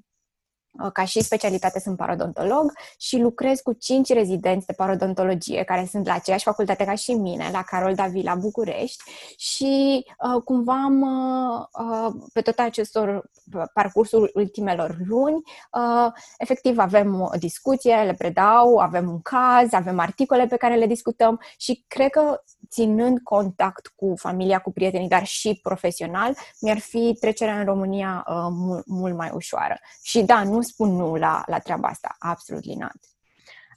ca 0.92 1.04
și 1.04 1.22
specialitate 1.22 1.80
sunt 1.80 1.96
parodontolog 1.96 2.72
și 2.98 3.18
lucrez 3.18 3.60
cu 3.60 3.72
cinci 3.72 4.12
rezidenți 4.12 4.66
de 4.66 4.72
parodontologie 4.72 5.62
care 5.64 5.86
sunt 5.90 6.06
la 6.06 6.14
aceeași 6.14 6.44
facultate 6.44 6.84
ca 6.84 6.94
și 6.94 7.12
mine, 7.12 7.48
la 7.52 7.62
Carol 7.62 7.94
David 7.94 8.24
la 8.24 8.34
București. 8.34 9.02
Și 9.36 10.04
uh, 10.34 10.42
cumva 10.44 10.82
am, 10.82 11.00
uh, 11.00 11.84
uh, 11.86 12.12
pe 12.32 12.40
tot 12.40 12.58
acestor 12.58 13.30
parcursul 13.72 14.30
ultimelor 14.34 14.96
luni, 15.08 15.42
uh, 15.72 16.12
efectiv 16.38 16.78
avem 16.78 17.20
o 17.20 17.36
discuție, 17.38 17.94
le 17.94 18.14
predau, 18.14 18.76
avem 18.76 19.08
un 19.08 19.20
caz, 19.22 19.72
avem 19.72 19.98
articole 19.98 20.46
pe 20.46 20.56
care 20.56 20.74
le 20.74 20.86
discutăm 20.86 21.40
și 21.58 21.84
cred 21.88 22.10
că 22.10 22.42
ținând 22.72 23.18
contact 23.22 23.92
cu 23.96 24.14
familia, 24.16 24.58
cu 24.58 24.72
prietenii, 24.72 25.08
dar 25.08 25.26
și 25.26 25.58
profesional, 25.62 26.36
mi-ar 26.60 26.78
fi 26.78 27.16
trecerea 27.20 27.58
în 27.58 27.64
România 27.64 28.24
uh, 28.28 28.34
mult, 28.50 28.86
mult 28.86 29.16
mai 29.16 29.30
ușoară. 29.34 29.78
Și 30.02 30.22
da, 30.22 30.42
nu 30.42 30.62
spun 30.62 30.96
nu 30.96 31.14
la, 31.14 31.42
la 31.46 31.58
treaba 31.58 31.88
asta, 31.88 32.16
absolut 32.18 32.64
not. 32.64 32.96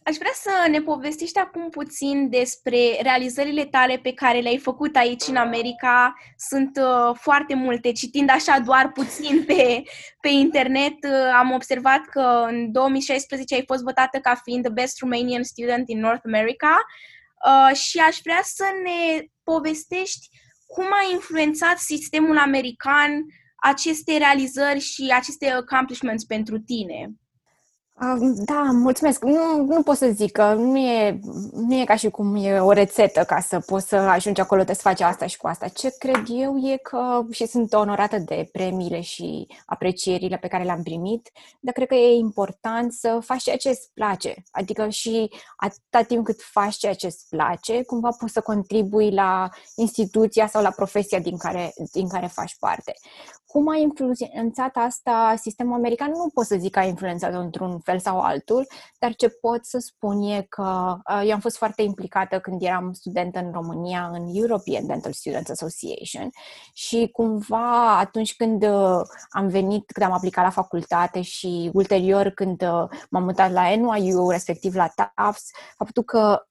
Aș 0.07 0.15
vrea 0.15 0.31
să 0.33 0.69
ne 0.69 0.81
povestești 0.81 1.39
acum 1.39 1.69
puțin 1.69 2.29
despre 2.29 2.77
realizările 3.01 3.65
tale 3.65 3.97
pe 3.97 4.13
care 4.13 4.39
le-ai 4.39 4.57
făcut 4.57 4.95
aici 4.95 5.27
în 5.27 5.35
America. 5.35 6.15
Sunt 6.37 6.79
uh, 6.81 7.15
foarte 7.19 7.55
multe, 7.55 7.91
citind 7.91 8.29
așa 8.29 8.59
doar 8.59 8.91
puțin 8.91 9.43
pe, 9.47 9.83
pe 10.21 10.29
internet, 10.29 11.03
uh, 11.03 11.33
am 11.39 11.51
observat 11.51 12.01
că 12.11 12.45
în 12.47 12.71
2016 12.71 13.55
ai 13.55 13.63
fost 13.65 13.83
votată 13.83 14.17
ca 14.19 14.35
fiind 14.43 14.63
the 14.63 14.73
best 14.73 14.99
Romanian 14.99 15.43
student 15.43 15.89
in 15.89 15.99
North 15.99 16.21
America 16.25 16.85
uh, 17.45 17.75
și 17.75 17.97
aș 17.99 18.17
vrea 18.23 18.41
să 18.43 18.65
ne 18.83 19.25
povestești 19.43 20.27
cum 20.65 20.85
a 20.85 21.11
influențat 21.13 21.77
sistemul 21.77 22.37
american 22.37 23.25
aceste 23.55 24.17
realizări 24.17 24.79
și 24.79 25.13
aceste 25.15 25.49
accomplishments 25.49 26.23
pentru 26.23 26.59
tine? 26.59 27.11
Da, 28.45 28.69
mulțumesc. 28.71 29.23
Nu, 29.23 29.65
nu 29.65 29.83
pot 29.83 29.97
să 29.97 30.09
zic 30.13 30.31
că 30.31 30.53
nu 30.53 30.77
e, 30.77 31.19
nu 31.53 31.75
e 31.75 31.83
ca 31.83 31.95
și 31.95 32.09
cum 32.09 32.35
e 32.35 32.59
o 32.59 32.71
rețetă 32.71 33.23
ca 33.23 33.39
să 33.39 33.59
poți 33.59 33.87
să 33.87 33.95
ajungi 33.95 34.41
acolo, 34.41 34.63
te 34.63 34.73
să 34.73 34.81
faci 34.81 35.01
asta 35.01 35.25
și 35.25 35.37
cu 35.37 35.47
asta. 35.47 35.67
Ce 35.67 35.95
cred 35.97 36.23
eu 36.27 36.57
e 36.57 36.77
că, 36.77 37.25
și 37.31 37.45
sunt 37.45 37.73
onorată 37.73 38.17
de 38.17 38.49
premiile 38.51 39.01
și 39.01 39.47
aprecierile 39.65 40.37
pe 40.37 40.47
care 40.47 40.63
le-am 40.63 40.83
primit, 40.83 41.31
dar 41.59 41.73
cred 41.73 41.87
că 41.87 41.95
e 41.95 42.15
important 42.17 42.93
să 42.93 43.19
faci 43.21 43.41
ceea 43.43 43.57
ce 43.57 43.69
îți 43.69 43.89
place. 43.93 44.43
Adică 44.51 44.89
și 44.89 45.29
atâta 45.55 46.01
timp 46.01 46.25
cât 46.25 46.41
faci 46.41 46.75
ceea 46.75 46.93
ce 46.93 47.05
îți 47.05 47.25
place, 47.29 47.83
cumva 47.83 48.09
poți 48.19 48.33
să 48.33 48.41
contribui 48.41 49.11
la 49.11 49.49
instituția 49.75 50.47
sau 50.47 50.61
la 50.61 50.71
profesia 50.71 51.19
din 51.19 51.37
care, 51.37 51.73
din 51.91 52.07
care 52.07 52.27
faci 52.27 52.55
parte. 52.59 52.93
Cum 53.55 53.67
a 53.67 53.75
influențat 53.75 54.75
asta 54.75 55.33
sistemul 55.37 55.73
american? 55.73 56.11
Nu 56.11 56.29
pot 56.33 56.45
să 56.45 56.55
zic 56.55 56.71
că 56.71 56.79
a 56.79 56.83
influențat 56.83 57.33
într-un 57.33 57.79
fel 57.79 57.99
sau 57.99 58.19
altul, 58.19 58.67
dar 58.99 59.15
ce 59.15 59.29
pot 59.29 59.65
să 59.65 59.77
spun 59.77 60.21
e 60.21 60.45
că 60.49 60.97
uh, 61.09 61.21
eu 61.25 61.33
am 61.33 61.39
fost 61.39 61.57
foarte 61.57 61.81
implicată 61.81 62.39
când 62.39 62.61
eram 62.61 62.93
studentă 62.93 63.39
în 63.39 63.51
România 63.51 64.09
în 64.13 64.25
European 64.33 64.85
Dental 64.85 65.11
Students 65.11 65.49
Association 65.49 66.29
și 66.73 67.09
cumva 67.11 67.97
atunci 67.97 68.35
când 68.35 68.63
uh, 68.63 69.01
am 69.29 69.47
venit, 69.47 69.91
când 69.91 70.05
am 70.05 70.15
aplicat 70.15 70.43
la 70.43 70.49
facultate 70.49 71.21
și 71.21 71.69
ulterior 71.73 72.29
când 72.29 72.61
uh, 72.61 72.89
m-am 73.09 73.23
mutat 73.23 73.51
la 73.51 73.75
NYU, 73.75 74.29
respectiv 74.29 74.75
la 74.75 74.87
Tufts, 74.87 75.49
faptul 75.77 76.03
că 76.03 76.45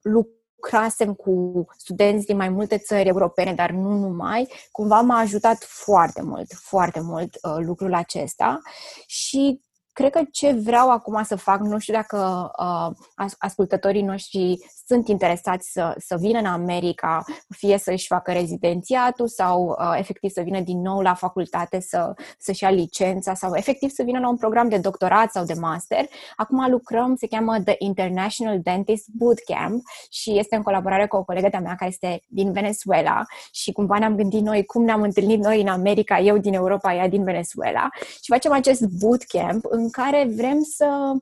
lucrul 0.00 0.41
lucrasem 0.62 1.14
cu 1.14 1.64
studenți 1.76 2.26
din 2.26 2.36
mai 2.36 2.48
multe 2.48 2.78
țări 2.78 3.08
europene, 3.08 3.54
dar 3.54 3.70
nu 3.70 3.98
numai, 3.98 4.48
cumva 4.70 5.00
m-a 5.00 5.18
ajutat 5.18 5.64
foarte 5.64 6.22
mult, 6.22 6.52
foarte 6.52 7.00
mult 7.00 7.38
uh, 7.42 7.56
lucrul 7.58 7.94
acesta. 7.94 8.60
Și 9.06 9.60
cred 9.92 10.10
că 10.10 10.20
ce 10.30 10.52
vreau 10.52 10.90
acum 10.90 11.22
să 11.22 11.36
fac, 11.36 11.60
nu 11.60 11.78
știu 11.78 11.94
dacă 11.94 12.50
uh, 12.58 13.30
ascultătorii 13.38 14.02
noștri 14.02 14.58
sunt 14.86 15.08
interesați 15.08 15.72
să, 15.72 15.94
să 15.98 16.16
vină 16.18 16.38
în 16.38 16.46
America, 16.46 17.24
fie 17.48 17.78
să-și 17.78 18.06
facă 18.06 18.32
rezidențiatul 18.32 19.28
sau 19.28 19.66
uh, 19.66 19.94
efectiv 19.98 20.30
să 20.30 20.40
vină 20.40 20.60
din 20.60 20.80
nou 20.80 21.00
la 21.00 21.14
facultate 21.14 21.80
să, 21.80 22.14
să-și 22.38 22.62
ia 22.62 22.70
licența 22.70 23.34
sau 23.34 23.54
efectiv 23.54 23.90
să 23.90 24.02
vină 24.02 24.18
la 24.18 24.28
un 24.28 24.36
program 24.36 24.68
de 24.68 24.78
doctorat 24.78 25.30
sau 25.30 25.44
de 25.44 25.54
master. 25.60 26.04
Acum 26.36 26.70
lucrăm, 26.70 27.16
se 27.16 27.26
cheamă 27.26 27.60
The 27.64 27.74
International 27.78 28.60
Dentist 28.62 29.08
Bootcamp 29.12 29.82
și 30.10 30.38
este 30.38 30.56
în 30.56 30.62
colaborare 30.62 31.06
cu 31.06 31.16
o 31.16 31.24
colegă 31.24 31.48
de-a 31.50 31.60
mea 31.60 31.74
care 31.74 31.90
este 31.90 32.22
din 32.28 32.52
Venezuela 32.52 33.22
și 33.52 33.72
cumva 33.72 33.98
ne-am 33.98 34.16
gândit 34.16 34.42
noi 34.42 34.64
cum 34.64 34.84
ne-am 34.84 35.02
întâlnit 35.02 35.44
noi 35.44 35.60
în 35.60 35.68
America, 35.68 36.18
eu 36.18 36.38
din 36.38 36.54
Europa, 36.54 36.94
ea 36.94 37.08
din 37.08 37.24
Venezuela 37.24 37.88
și 38.22 38.32
facem 38.32 38.52
acest 38.52 38.80
bootcamp 38.80 39.64
în 39.68 39.81
care 39.90 40.28
vrem 40.36 40.62
să 40.62 41.12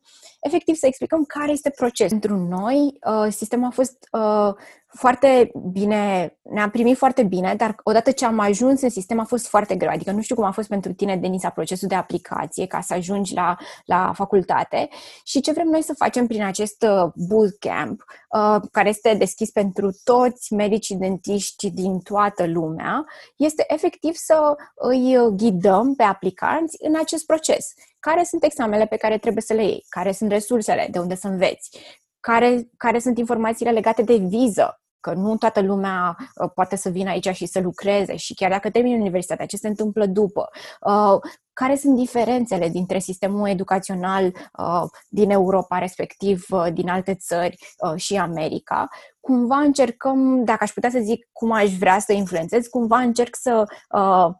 efectiv 0.40 0.74
să 0.74 0.86
explicăm 0.86 1.24
care 1.24 1.52
este 1.52 1.70
procesul. 1.70 2.18
Pentru 2.18 2.36
noi, 2.36 2.98
uh, 3.06 3.32
sistemul 3.32 3.66
a 3.66 3.70
fost 3.70 4.08
uh, 4.12 4.54
foarte 4.92 5.50
bine, 5.72 6.36
ne-a 6.42 6.70
primit 6.70 6.96
foarte 6.96 7.22
bine, 7.22 7.54
dar 7.54 7.74
odată 7.82 8.10
ce 8.10 8.24
am 8.24 8.38
ajuns 8.38 8.80
în 8.80 8.90
sistem 8.90 9.20
a 9.20 9.24
fost 9.24 9.46
foarte 9.46 9.74
greu. 9.76 9.90
Adică 9.90 10.10
nu 10.10 10.20
știu 10.20 10.34
cum 10.34 10.44
a 10.44 10.50
fost 10.50 10.68
pentru 10.68 10.92
tine, 10.92 11.16
Denisa, 11.16 11.50
procesul 11.50 11.88
de 11.88 11.94
aplicație 11.94 12.66
ca 12.66 12.80
să 12.80 12.94
ajungi 12.94 13.34
la, 13.34 13.56
la 13.84 14.12
facultate 14.14 14.88
și 15.24 15.40
ce 15.40 15.52
vrem 15.52 15.66
noi 15.66 15.82
să 15.82 15.94
facem 15.96 16.26
prin 16.26 16.42
acest 16.42 16.82
uh, 16.82 17.10
bootcamp, 17.14 18.04
uh, 18.30 18.60
care 18.70 18.88
este 18.88 19.14
deschis 19.14 19.50
pentru 19.50 19.90
toți 20.04 20.54
medicii 20.54 20.96
dentiști 20.96 21.70
din 21.70 21.98
toată 21.98 22.46
lumea, 22.46 23.04
este 23.36 23.64
efectiv 23.68 24.14
să 24.14 24.56
îi 24.74 25.16
ghidăm 25.36 25.94
pe 25.94 26.02
aplicanți 26.02 26.76
în 26.80 26.96
acest 26.98 27.26
proces. 27.26 27.72
Care 28.00 28.24
sunt 28.24 28.44
examenele 28.44 28.86
pe 28.86 28.96
care 28.96 29.18
trebuie 29.18 29.42
să 29.42 29.52
le 29.52 29.62
iei? 29.62 29.84
Care 29.88 30.12
sunt 30.12 30.30
resursele 30.30 30.88
de 30.90 30.98
unde 30.98 31.14
să 31.14 31.26
înveți? 31.26 31.78
care, 32.20 32.68
care 32.76 32.98
sunt 32.98 33.18
informațiile 33.18 33.70
legate 33.70 34.02
de 34.02 34.16
viză, 34.16 34.80
că 35.00 35.12
nu 35.12 35.36
toată 35.36 35.60
lumea 35.60 36.16
uh, 36.34 36.50
poate 36.54 36.76
să 36.76 36.88
vină 36.88 37.10
aici 37.10 37.28
și 37.28 37.46
să 37.46 37.60
lucreze 37.60 38.16
și 38.16 38.34
chiar 38.34 38.50
dacă 38.50 38.70
termin 38.70 39.00
universitatea, 39.00 39.46
ce 39.46 39.56
se 39.56 39.68
întâmplă 39.68 40.06
după, 40.06 40.48
uh, 40.80 41.18
care 41.52 41.76
sunt 41.76 41.96
diferențele 41.96 42.68
dintre 42.68 42.98
sistemul 42.98 43.48
educațional 43.48 44.24
uh, 44.24 44.82
din 45.08 45.30
Europa, 45.30 45.78
respectiv 45.78 46.46
uh, 46.50 46.66
din 46.72 46.88
alte 46.88 47.14
țări 47.14 47.58
uh, 47.78 48.00
și 48.00 48.16
America. 48.16 48.88
Cumva 49.20 49.56
încercăm, 49.56 50.44
dacă 50.44 50.58
aș 50.62 50.70
putea 50.70 50.90
să 50.90 50.98
zic 50.98 51.28
cum 51.32 51.52
aș 51.52 51.76
vrea 51.76 51.98
să 51.98 52.12
influențez, 52.12 52.66
cumva 52.66 52.98
încerc 52.98 53.36
să 53.40 53.64
uh, 53.90 54.34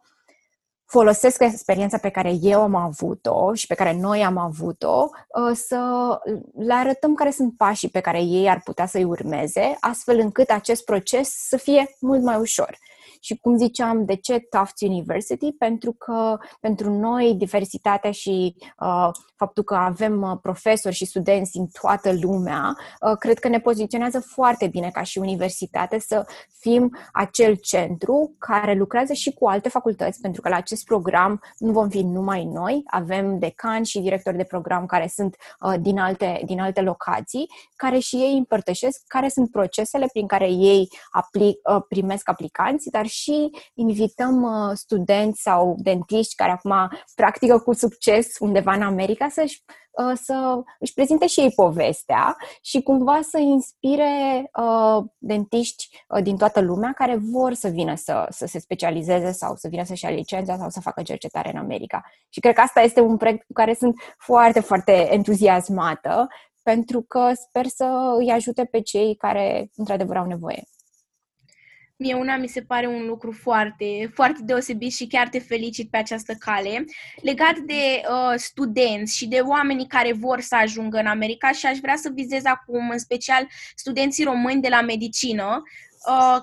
folosesc 0.91 1.41
experiența 1.41 1.97
pe 1.97 2.09
care 2.09 2.33
eu 2.41 2.61
am 2.61 2.75
avut-o 2.75 3.53
și 3.53 3.67
pe 3.67 3.73
care 3.73 3.93
noi 3.99 4.23
am 4.23 4.37
avut-o, 4.37 5.09
uh, 5.09 5.55
să 5.55 5.79
le 6.57 6.73
arătăm 6.73 7.13
care 7.15 7.31
sunt 7.31 7.57
pașii 7.57 7.89
pe 7.89 7.99
care 7.99 8.21
ei 8.21 8.49
ar 8.49 8.61
putea 8.63 8.85
să-i 8.85 9.03
urmeze, 9.03 9.77
astfel 9.79 10.19
încât 10.19 10.49
acest 10.49 10.85
proces 10.85 11.47
să 11.47 11.57
fie 11.57 11.95
mult 11.99 12.21
mai 12.21 12.39
ușor. 12.39 12.77
Și 13.23 13.37
cum 13.37 13.57
ziceam, 13.57 14.05
de 14.05 14.15
ce 14.15 14.39
Tufts 14.39 14.81
University? 14.81 15.51
Pentru 15.51 15.91
că 15.91 16.37
pentru 16.59 16.91
noi 16.91 17.35
diversitatea 17.37 18.11
și 18.11 18.55
uh, 18.79 19.09
faptul 19.35 19.63
că 19.63 19.75
avem 19.75 20.21
uh, 20.21 20.37
profesori 20.41 20.95
și 20.95 21.05
studenți 21.05 21.51
din 21.51 21.67
toată 21.81 22.11
lumea, 22.21 22.75
uh, 23.01 23.17
cred 23.19 23.39
că 23.39 23.47
ne 23.47 23.59
poziționează 23.59 24.19
foarte 24.19 24.67
bine 24.67 24.89
ca 24.89 25.03
și 25.03 25.17
universitate 25.17 25.99
să 25.99 26.25
fim 26.59 26.97
acel 27.11 27.55
centru 27.55 28.35
care 28.37 28.73
lucrează 28.73 29.13
și 29.13 29.31
cu 29.31 29.47
alte 29.47 29.69
facultăți, 29.69 30.21
pentru 30.21 30.41
că 30.41 30.49
la 30.49 30.55
acest 30.55 30.85
program 30.85 31.41
nu 31.57 31.71
vom 31.71 31.89
fi 31.89 32.01
numai 32.01 32.43
noi, 32.43 32.83
avem 32.85 33.39
decani 33.39 33.85
și 33.85 33.99
directori 33.99 34.37
de 34.37 34.43
program 34.43 34.85
care 34.85 35.07
sunt 35.07 35.35
uh, 35.59 35.73
din, 35.79 35.99
alte, 35.99 36.41
din 36.45 36.59
alte 36.59 36.81
locații, 36.81 37.49
care 37.75 37.99
și 37.99 38.15
ei 38.15 38.37
împărtășesc 38.37 39.01
care 39.07 39.29
sunt 39.29 39.51
procesele 39.51 40.07
prin 40.11 40.27
care 40.27 40.49
ei 40.49 40.89
apli, 41.11 41.59
uh, 41.75 41.81
primesc 41.87 42.29
aplicanți, 42.29 42.89
dar 42.89 43.05
și 43.11 43.49
invităm 43.73 44.41
uh, 44.41 44.71
studenți 44.73 45.41
sau 45.41 45.75
dentiști 45.77 46.35
care 46.35 46.51
acum 46.51 46.89
practică 47.15 47.59
cu 47.59 47.73
succes 47.73 48.27
undeva 48.39 48.73
în 48.73 48.81
America 48.81 49.29
să-și 49.29 49.63
uh, 49.91 50.17
să 50.23 50.61
își 50.79 50.93
prezinte 50.93 51.27
și 51.27 51.39
ei 51.39 51.51
povestea 51.51 52.37
și 52.61 52.81
cumva 52.81 53.19
să 53.21 53.37
inspire 53.37 54.49
uh, 54.59 55.03
dentiști 55.17 55.87
uh, 56.07 56.23
din 56.23 56.37
toată 56.37 56.61
lumea 56.61 56.93
care 56.93 57.17
vor 57.31 57.53
să 57.53 57.67
vină 57.67 57.95
să, 57.95 58.25
să 58.29 58.45
se 58.45 58.59
specializeze 58.59 59.31
sau 59.31 59.55
să 59.55 59.67
vină 59.67 59.83
să-și 59.83 60.05
ia 60.05 60.11
licența 60.11 60.57
sau 60.57 60.69
să 60.69 60.79
facă 60.81 61.01
cercetare 61.01 61.49
în 61.49 61.57
America. 61.57 62.01
Și 62.29 62.39
cred 62.39 62.53
că 62.53 62.61
asta 62.61 62.81
este 62.81 63.01
un 63.01 63.17
proiect 63.17 63.45
cu 63.45 63.53
care 63.53 63.73
sunt 63.73 63.95
foarte, 64.17 64.59
foarte 64.59 65.13
entuziasmată 65.13 66.27
pentru 66.63 67.01
că 67.01 67.31
sper 67.33 67.65
să 67.67 68.15
îi 68.17 68.31
ajute 68.31 68.65
pe 68.65 68.81
cei 68.81 69.15
care 69.15 69.69
într-adevăr 69.75 70.17
au 70.17 70.25
nevoie. 70.25 70.63
Mie 72.01 72.13
una 72.13 72.37
mi 72.37 72.47
se 72.47 72.61
pare 72.61 72.87
un 72.87 73.05
lucru 73.05 73.31
foarte, 73.31 74.11
foarte 74.13 74.41
deosebit 74.43 74.93
și 74.93 75.07
chiar 75.07 75.29
te 75.29 75.39
felicit 75.39 75.89
pe 75.89 75.97
această 75.97 76.33
cale. 76.33 76.85
Legat 77.21 77.57
de 77.57 77.73
uh, 77.73 78.33
studenți 78.35 79.17
și 79.17 79.27
de 79.27 79.39
oamenii 79.39 79.87
care 79.87 80.13
vor 80.13 80.39
să 80.39 80.55
ajungă 80.55 80.97
în 80.97 81.05
America 81.05 81.51
și 81.51 81.65
aș 81.65 81.77
vrea 81.77 81.95
să 81.95 82.11
vizez 82.13 82.45
acum 82.45 82.89
în 82.89 82.97
special 82.97 83.47
studenții 83.75 84.23
români 84.23 84.61
de 84.61 84.67
la 84.69 84.81
medicină, 84.81 85.61
Uh, 85.63 85.90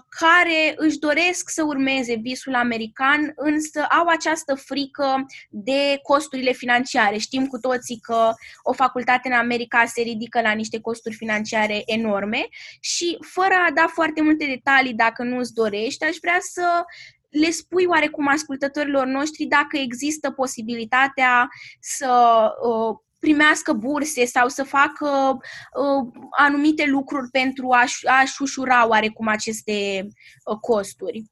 care 0.08 0.74
își 0.76 0.98
doresc 0.98 1.50
să 1.50 1.62
urmeze 1.62 2.14
visul 2.14 2.54
american, 2.54 3.32
însă 3.36 3.80
au 3.82 4.06
această 4.06 4.54
frică 4.54 5.26
de 5.50 5.98
costurile 6.02 6.52
financiare. 6.52 7.16
Știm 7.16 7.46
cu 7.46 7.58
toții 7.58 8.00
că 8.00 8.32
o 8.62 8.72
facultate 8.72 9.28
în 9.28 9.34
America 9.34 9.84
se 9.84 10.02
ridică 10.02 10.40
la 10.40 10.52
niște 10.52 10.80
costuri 10.80 11.14
financiare 11.14 11.82
enorme 11.86 12.46
și 12.80 13.18
fără 13.20 13.54
a 13.68 13.70
da 13.72 13.86
foarte 13.86 14.22
multe 14.22 14.46
detalii 14.46 14.94
dacă 14.94 15.22
nu 15.22 15.38
îți 15.38 15.54
dorești, 15.54 16.04
aș 16.04 16.16
vrea 16.20 16.38
să 16.40 16.84
le 17.28 17.50
spui 17.50 17.84
oarecum 17.86 18.28
ascultătorilor 18.28 19.06
noștri 19.06 19.44
dacă 19.44 19.76
există 19.76 20.30
posibilitatea 20.30 21.48
să 21.80 22.42
uh, 22.62 22.98
primească 23.18 23.72
burse 23.72 24.24
sau 24.24 24.48
să 24.48 24.64
facă 24.64 25.38
uh, 25.38 26.22
anumite 26.38 26.84
lucruri 26.86 27.30
pentru 27.30 27.68
a-și, 27.70 28.06
a-și 28.06 28.42
ușura 28.42 28.88
oarecum 28.88 29.28
aceste 29.28 30.06
uh, 30.44 30.56
costuri. 30.60 31.24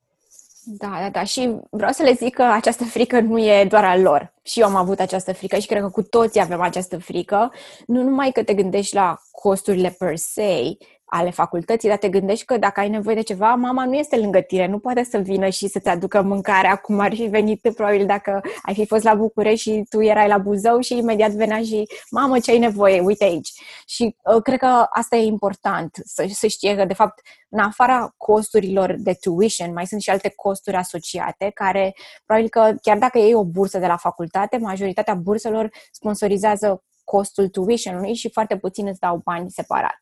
Da, 0.69 0.99
da, 1.01 1.11
da. 1.11 1.25
Și 1.25 1.57
vreau 1.71 1.93
să 1.93 2.03
le 2.03 2.13
zic 2.13 2.35
că 2.35 2.43
această 2.43 2.85
frică 2.85 3.21
nu 3.21 3.39
e 3.39 3.65
doar 3.65 3.85
a 3.85 3.97
lor. 3.97 4.35
Și 4.43 4.61
eu 4.61 4.67
am 4.67 4.75
avut 4.75 5.01
această 5.01 5.33
frică 5.33 5.59
și 5.59 5.67
cred 5.67 5.81
că 5.81 5.89
cu 5.89 6.03
toții 6.03 6.41
avem 6.41 6.61
această 6.61 6.99
frică. 6.99 7.53
Nu 7.87 8.03
numai 8.03 8.31
că 8.33 8.43
te 8.43 8.55
gândești 8.55 8.95
la 8.95 9.17
costurile 9.31 9.97
per 9.99 10.17
se, 10.17 10.77
ale 11.07 11.31
facultății, 11.31 11.89
dar 11.89 11.99
te 11.99 12.09
gândești 12.09 12.45
că 12.45 12.57
dacă 12.57 12.81
ai 12.81 12.89
nevoie 12.89 13.15
de 13.15 13.23
ceva, 13.23 13.55
mama 13.55 13.85
nu 13.85 13.95
este 13.95 14.17
lângă 14.17 14.41
tine, 14.41 14.67
nu 14.67 14.79
poate 14.79 15.05
să 15.05 15.19
vină 15.19 15.49
și 15.49 15.69
să-ți 15.69 15.89
aducă 15.89 16.23
mâncarea 16.23 16.77
cum 16.77 16.99
ar 16.99 17.15
fi 17.15 17.27
venit 17.27 17.61
probabil 17.75 18.07
dacă 18.07 18.41
ai 18.63 18.75
fi 18.75 18.87
fost 18.87 19.05
la 19.05 19.15
București 19.15 19.71
și 19.71 19.85
tu 19.89 20.03
erai 20.03 20.29
la 20.29 20.39
Buzău 20.39 20.81
și 20.81 20.97
imediat 20.97 21.31
venea 21.31 21.63
și 21.63 21.89
mamă 22.11 22.39
ce 22.39 22.51
ai 22.51 22.59
nevoie, 22.59 23.01
uite 23.01 23.25
aici. 23.25 23.53
Și 23.87 24.17
uh, 24.35 24.43
cred 24.43 24.59
că 24.59 24.87
asta 24.91 25.17
e 25.17 25.25
important, 25.25 25.97
să, 26.05 26.27
să 26.29 26.47
știe 26.47 26.77
că 26.77 26.85
de 26.85 26.95
fapt 26.95 27.21
în 27.49 27.59
afara 27.59 28.15
costurilor 28.17 28.95
de 28.99 29.17
tuition 29.21 29.73
mai 29.73 29.87
sunt 29.87 30.01
și 30.01 30.11
alte 30.11 30.33
costuri 30.37 30.77
asociate 30.77 31.51
care 31.55 31.95
probabil 32.25 32.51
că 32.51 32.75
chiar 32.83 32.99
dacă 32.99 33.19
iei 33.19 33.35
o 33.35 33.45
bursă 33.45 33.79
de 33.79 33.87
la 33.87 33.97
facultate, 33.97 34.57
majoritatea 34.57 35.15
burselor 35.15 35.71
sponsorizează 35.91 36.83
costul 37.05 37.49
tuition-ului 37.49 38.15
și 38.15 38.31
foarte 38.31 38.57
puțin 38.57 38.87
îți 38.87 39.01
dau 39.01 39.21
bani 39.25 39.51
separat. 39.51 39.99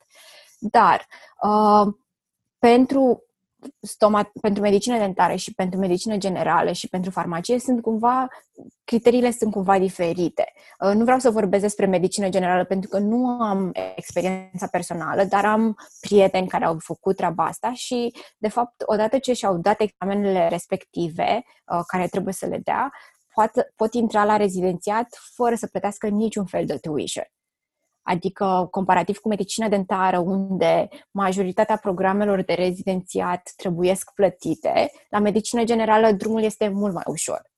Dar 0.71 1.07
uh, 1.43 1.95
pentru 2.59 3.25
stomat, 3.81 4.31
pentru 4.41 4.63
medicină 4.63 4.99
dentară 4.99 5.35
și 5.35 5.55
pentru 5.55 5.79
medicină 5.79 6.17
generală 6.17 6.73
și 6.73 6.89
pentru 6.89 7.11
farmacie 7.11 7.59
sunt 7.59 7.83
cumva, 7.83 8.29
criteriile 8.85 9.31
sunt 9.31 9.53
cumva 9.53 9.79
diferite. 9.79 10.53
Uh, 10.81 10.95
nu 10.95 11.03
vreau 11.05 11.19
să 11.19 11.31
vorbesc 11.31 11.63
despre 11.63 11.87
medicină 11.87 12.29
generală 12.29 12.65
pentru 12.65 12.89
că 12.89 12.99
nu 12.99 13.27
am 13.27 13.73
experiența 13.97 14.67
personală, 14.67 15.25
dar 15.25 15.45
am 15.45 15.77
prieteni 16.01 16.49
care 16.49 16.65
au 16.65 16.77
făcut 16.79 17.17
treaba 17.17 17.45
asta 17.45 17.73
și, 17.73 18.15
de 18.39 18.49
fapt, 18.49 18.83
odată 18.87 19.19
ce 19.19 19.33
și-au 19.33 19.57
dat 19.57 19.81
examenele 19.81 20.49
respective, 20.49 21.45
uh, 21.73 21.81
care 21.87 22.07
trebuie 22.07 22.35
să 22.35 22.47
le 22.47 22.61
dea, 22.65 22.91
pot, 23.35 23.51
pot 23.77 23.95
intra 23.95 24.25
la 24.25 24.37
rezidențiat 24.37 25.07
fără 25.35 25.55
să 25.55 25.67
plătească 25.67 26.09
niciun 26.09 26.45
fel 26.45 26.67
de 26.67 26.77
tuition. 26.77 27.25
Adică, 28.05 28.69
comparativ 28.71 29.19
cu 29.19 29.29
medicina 29.29 29.69
dentară, 29.69 30.19
unde 30.19 30.89
majoritatea 31.11 31.77
programelor 31.77 32.43
de 32.43 32.53
rezidențiat 32.53 33.53
trebuiesc 33.57 34.11
plătite, 34.15 34.91
la 35.09 35.19
medicină 35.19 35.65
generală 35.65 36.13
drumul 36.13 36.43
este 36.43 36.69
mult 36.69 36.95
mai 36.95 37.05
ușor 37.07 37.53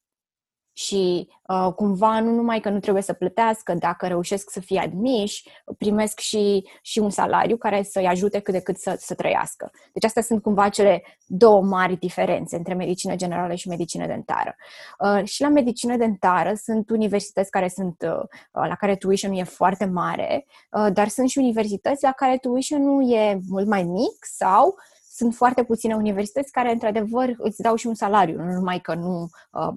și 0.79 1.29
uh, 1.47 1.73
cumva 1.75 2.21
nu 2.21 2.31
numai 2.31 2.61
că 2.61 2.69
nu 2.69 2.79
trebuie 2.81 3.03
să 3.03 3.13
plătească, 3.13 3.75
dacă 3.75 4.07
reușesc 4.07 4.51
să 4.51 4.61
fie 4.61 4.79
admiși, 4.79 5.49
primesc 5.79 6.19
și, 6.19 6.69
și 6.83 6.99
un 6.99 7.11
salariu 7.11 7.57
care 7.57 7.83
să-i 7.83 8.07
ajute 8.07 8.39
cât 8.39 8.55
de 8.55 8.61
cât 8.61 8.77
să, 8.77 8.97
să 8.99 9.15
trăiască. 9.15 9.71
Deci 9.93 10.05
astea 10.05 10.23
sunt 10.23 10.43
cumva 10.43 10.69
cele 10.69 11.03
două 11.27 11.63
mari 11.63 11.97
diferențe 11.97 12.57
între 12.57 12.75
medicină 12.75 13.17
generală 13.17 13.55
și 13.55 13.69
medicină 13.69 14.07
dentară. 14.07 14.57
Uh, 14.99 15.25
și 15.25 15.43
la 15.43 15.49
medicină 15.49 15.97
dentară 15.97 16.53
sunt 16.55 16.91
universități 16.91 17.51
care 17.51 17.69
sunt, 17.69 18.03
uh, 18.03 18.69
la 18.69 18.75
care 18.75 18.97
tuition 18.97 19.33
e 19.33 19.45
foarte 19.45 19.85
mare, 19.85 20.47
uh, 20.71 20.93
dar 20.93 21.09
sunt 21.09 21.29
și 21.29 21.39
universități 21.39 22.05
la 22.05 22.13
care 22.13 22.37
tuition 22.37 22.83
nu 22.83 23.01
e 23.01 23.41
mult 23.49 23.67
mai 23.67 23.83
mic 23.83 24.17
sau 24.21 24.75
sunt 25.11 25.35
foarte 25.35 25.65
puține 25.65 25.95
universități 25.95 26.53
care, 26.53 26.73
într-adevăr, 26.73 27.35
îți 27.39 27.63
dau 27.63 27.75
și 27.75 27.87
un 27.87 27.95
salariu, 27.95 28.43
nu 28.43 28.53
numai 28.53 28.79
că 28.79 28.95
nu 28.95 29.29
uh, 29.53 29.69
Uh, 29.69 29.75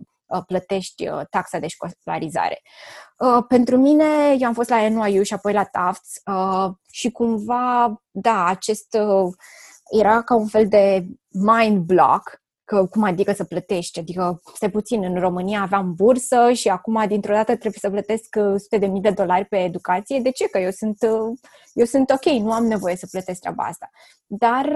plătești 0.48 1.08
uh, 1.08 1.22
taxa 1.30 1.60
de 1.60 1.68
școlarizare. 1.68 2.62
Uh, 3.18 3.44
pentru 3.48 3.78
mine, 3.78 4.36
eu 4.40 4.48
am 4.48 4.54
fost 4.54 4.70
la 4.70 4.88
NYU 4.88 5.24
și 5.24 5.34
apoi 5.34 5.54
la 5.54 5.64
Tufts 5.64 6.14
și 6.92 7.12
cumva, 7.12 8.02
da, 8.12 8.46
acest 8.46 8.98
era 9.92 10.22
ca 10.22 10.36
un 10.36 10.48
fel 10.48 10.68
de 10.68 11.06
mind 11.30 11.78
block 11.78 12.42
că 12.70 12.86
cum 12.86 13.04
adică 13.04 13.32
să 13.32 13.44
plătești? 13.44 14.00
Adică, 14.00 14.42
stai 14.54 14.70
puțin, 14.70 15.04
în 15.04 15.20
România 15.20 15.62
aveam 15.62 15.94
bursă 15.94 16.52
și 16.52 16.68
acum 16.68 17.08
dintr-o 17.08 17.34
dată 17.34 17.52
trebuie 17.52 17.80
să 17.82 17.90
plătesc 17.90 18.36
sute 18.58 18.78
de 18.78 18.86
mii 18.86 19.02
de 19.02 19.10
dolari 19.10 19.46
pe 19.46 19.58
educație. 19.58 20.20
De 20.20 20.32
ce? 20.32 20.48
Că 20.48 20.60
eu 20.60 20.72
sunt, 20.72 20.98
eu 21.74 21.86
sunt 21.86 22.10
ok, 22.10 22.26
nu 22.26 22.52
am 22.52 22.66
nevoie 22.66 22.96
să 22.96 23.08
plătesc 23.12 23.40
treaba 23.40 23.64
asta. 23.64 23.90
Dar, 24.32 24.70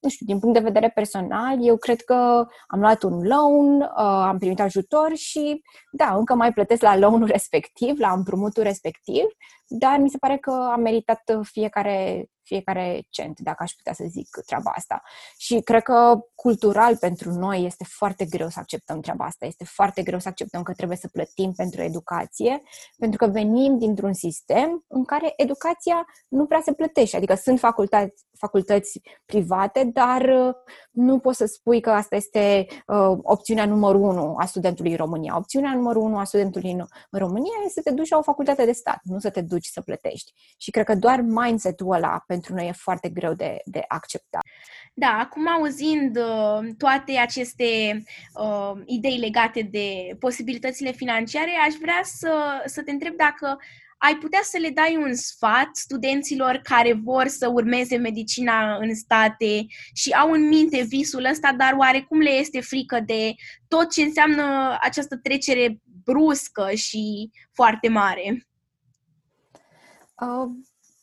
nu 0.00 0.08
știu, 0.08 0.26
din 0.26 0.38
punct 0.38 0.58
de 0.58 0.64
vedere 0.64 0.88
personal, 0.88 1.66
eu 1.66 1.76
cred 1.76 2.00
că 2.00 2.46
am 2.66 2.80
luat 2.80 3.02
un 3.02 3.26
loan, 3.26 3.82
am 4.28 4.38
primit 4.38 4.60
ajutor 4.60 5.14
și, 5.14 5.62
da, 5.92 6.14
încă 6.14 6.34
mai 6.34 6.52
plătesc 6.52 6.82
la 6.82 6.96
loanul 6.96 7.26
respectiv, 7.36 7.98
la 7.98 8.12
împrumutul 8.12 8.62
respectiv, 8.62 9.24
dar 9.66 9.98
mi 9.98 10.10
se 10.10 10.18
pare 10.18 10.36
că 10.36 10.50
am 10.50 10.80
meritat 10.80 11.22
fiecare 11.42 12.28
fiecare 12.50 13.02
cent, 13.10 13.40
dacă 13.40 13.62
aș 13.62 13.72
putea 13.72 13.92
să 13.92 14.04
zic 14.08 14.28
treaba 14.46 14.70
asta. 14.74 15.02
Și 15.38 15.60
cred 15.60 15.82
că 15.82 16.18
cultural 16.34 16.96
pentru 16.96 17.30
noi 17.30 17.64
este 17.64 17.84
foarte 17.84 18.24
greu 18.24 18.48
să 18.48 18.58
acceptăm 18.58 19.00
treaba 19.00 19.24
asta. 19.24 19.46
Este 19.46 19.64
foarte 19.64 20.02
greu 20.02 20.18
să 20.18 20.28
acceptăm 20.28 20.62
că 20.62 20.72
trebuie 20.72 20.96
să 20.96 21.08
plătim 21.12 21.52
pentru 21.52 21.82
educație, 21.82 22.62
pentru 22.98 23.18
că 23.18 23.26
venim 23.32 23.78
dintr-un 23.78 24.12
sistem 24.12 24.84
în 24.88 25.04
care 25.04 25.32
educația 25.36 26.04
nu 26.28 26.46
prea 26.46 26.60
se 26.64 26.72
plătește. 26.72 27.16
Adică 27.16 27.34
sunt 27.34 27.58
facultăți, 27.58 28.24
facultăți 28.38 28.99
private, 29.24 29.90
dar 29.92 30.22
uh, 30.22 30.54
nu 30.90 31.18
poți 31.18 31.36
să 31.36 31.46
spui 31.46 31.80
că 31.80 31.90
asta 31.90 32.16
este 32.16 32.66
uh, 32.86 33.18
opțiunea 33.22 33.66
numărul 33.66 34.02
unu 34.02 34.34
a 34.38 34.44
studentului 34.44 34.90
în 34.90 34.96
România. 34.96 35.36
Opțiunea 35.36 35.74
numărul 35.74 36.02
unu 36.02 36.18
a 36.18 36.24
studentului 36.24 36.70
în 36.70 37.18
România 37.18 37.52
este 37.64 37.80
să 37.80 37.90
te 37.90 37.94
duci 37.94 38.10
la 38.10 38.18
o 38.18 38.22
facultate 38.22 38.64
de 38.64 38.72
stat, 38.72 39.00
nu 39.02 39.18
să 39.18 39.30
te 39.30 39.40
duci 39.40 39.66
să 39.66 39.80
plătești. 39.80 40.32
Și 40.58 40.70
cred 40.70 40.84
că 40.84 40.94
doar 40.94 41.20
mindset-ul 41.20 41.92
ăla 41.92 42.24
pentru 42.26 42.40
pentru 42.40 42.54
noi 42.54 42.68
e 42.68 42.82
foarte 42.82 43.08
greu 43.08 43.34
de, 43.34 43.58
de 43.64 43.84
acceptat. 43.88 44.42
Da, 44.94 45.18
acum 45.20 45.48
auzind 45.48 46.16
uh, 46.16 46.68
toate 46.78 47.16
aceste 47.16 48.02
uh, 48.34 48.72
idei 48.84 49.18
legate 49.18 49.62
de 49.70 50.16
posibilitățile 50.18 50.90
financiare, 50.90 51.50
aș 51.66 51.74
vrea 51.80 52.00
să, 52.02 52.62
să 52.64 52.82
te 52.82 52.90
întreb 52.90 53.16
dacă 53.16 53.58
ai 54.02 54.16
putea 54.16 54.40
să 54.42 54.58
le 54.58 54.70
dai 54.70 54.96
un 54.96 55.14
sfat 55.14 55.68
studenților 55.72 56.60
care 56.62 56.92
vor 56.92 57.26
să 57.26 57.48
urmeze 57.48 57.96
medicina 57.96 58.76
în 58.76 58.94
state 58.94 59.66
și 59.94 60.10
au 60.10 60.30
în 60.30 60.48
minte 60.48 60.82
visul 60.82 61.24
ăsta, 61.24 61.52
dar 61.52 61.74
oarecum 61.78 62.18
le 62.18 62.30
este 62.30 62.60
frică 62.60 63.00
de 63.00 63.34
tot 63.68 63.90
ce 63.92 64.02
înseamnă 64.02 64.76
această 64.80 65.16
trecere 65.16 65.80
bruscă 66.04 66.70
și 66.74 67.30
foarte 67.52 67.88
mare? 67.88 68.46
Uh, 70.20 70.50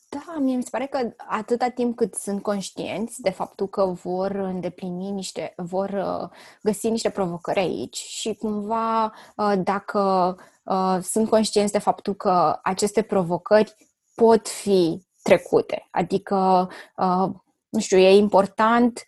da, 0.09 0.37
mie 0.39 0.55
mi 0.55 0.63
se 0.63 0.69
pare 0.71 0.85
că 0.85 1.11
atâta 1.17 1.69
timp 1.69 1.95
cât 1.95 2.15
sunt 2.15 2.41
conștienți 2.41 3.21
de 3.21 3.29
faptul 3.29 3.67
că 3.67 3.85
vor 3.85 4.31
îndeplini 4.31 5.11
niște, 5.11 5.53
vor 5.55 5.89
uh, 5.89 6.29
găsi 6.61 6.89
niște 6.89 7.09
provocări 7.09 7.59
aici 7.59 7.97
și 7.97 8.33
cumva 8.33 9.13
uh, 9.35 9.53
dacă 9.63 10.35
uh, 10.63 10.97
sunt 11.01 11.29
conștienți 11.29 11.71
de 11.71 11.79
faptul 11.79 12.13
că 12.15 12.59
aceste 12.63 13.01
provocări 13.01 13.75
pot 14.15 14.47
fi 14.47 15.05
trecute, 15.21 15.87
adică, 15.91 16.69
nu 17.69 17.79
știu, 17.79 17.97
e 17.97 18.17
important 18.17 19.05